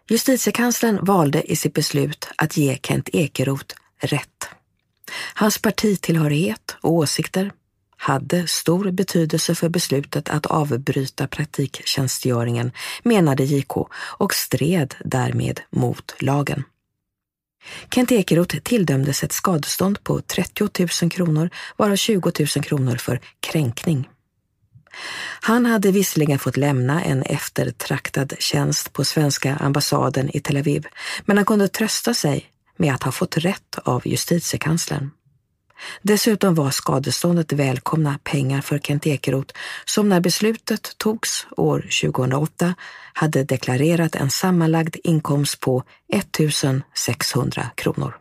Justitiekanslern 0.09 1.05
valde 1.05 1.53
i 1.53 1.57
sitt 1.57 1.75
beslut 1.75 2.29
att 2.37 2.57
ge 2.57 2.79
Kent 2.83 3.09
Ekeroth 3.13 3.75
rätt. 3.99 4.49
Hans 5.35 5.59
partitillhörighet 5.59 6.77
och 6.81 6.93
åsikter 6.93 7.53
hade 7.97 8.47
stor 8.47 8.91
betydelse 8.91 9.55
för 9.55 9.69
beslutet 9.69 10.29
att 10.29 10.47
avbryta 10.47 11.27
praktiktjänstgöringen, 11.27 12.73
menade 13.03 13.45
JK 13.45 13.77
och 14.19 14.35
stred 14.35 14.95
därmed 15.05 15.61
mot 15.71 16.15
lagen. 16.21 16.65
Kent 17.95 18.13
Ekeroth 18.13 18.59
tilldömdes 18.59 19.25
ett 19.25 19.33
skadestånd 19.33 20.05
på 20.05 20.21
30 20.21 20.69
000 21.03 21.11
kronor, 21.11 21.51
varav 21.77 21.97
20 21.97 22.33
000 22.57 22.65
kronor 22.65 22.97
för 22.97 23.21
kränkning. 23.41 24.09
Han 25.41 25.67
hade 25.67 25.91
visserligen 25.91 26.39
fått 26.39 26.57
lämna 26.57 27.03
en 27.03 27.23
eftertraktad 27.23 28.35
tjänst 28.39 28.93
på 28.93 29.05
svenska 29.05 29.57
ambassaden 29.57 30.37
i 30.37 30.41
Tel 30.41 30.57
Aviv, 30.57 30.87
men 31.25 31.37
han 31.37 31.47
kunde 31.47 31.69
trösta 31.69 32.15
sig 32.15 32.47
med 32.77 32.95
att 32.95 33.03
ha 33.03 33.13
fått 33.13 33.37
rätt 33.37 33.79
av 33.85 34.09
justitiekanslern. 34.09 35.11
Dessutom 36.03 36.55
var 36.55 36.71
skadeståndet 36.71 37.53
välkomna 37.53 38.19
pengar 38.25 38.61
för 38.61 38.79
Kent 38.79 39.07
Ekeroth 39.07 39.55
som 39.85 40.09
när 40.09 40.21
beslutet 40.21 40.99
togs 40.99 41.47
år 41.57 41.81
2008 42.03 42.75
hade 43.13 43.45
deklarerat 43.45 44.15
en 44.15 44.31
sammanlagd 44.31 44.97
inkomst 45.05 45.61
på 45.61 45.83
1600 46.13 47.71
kronor. 47.75 48.15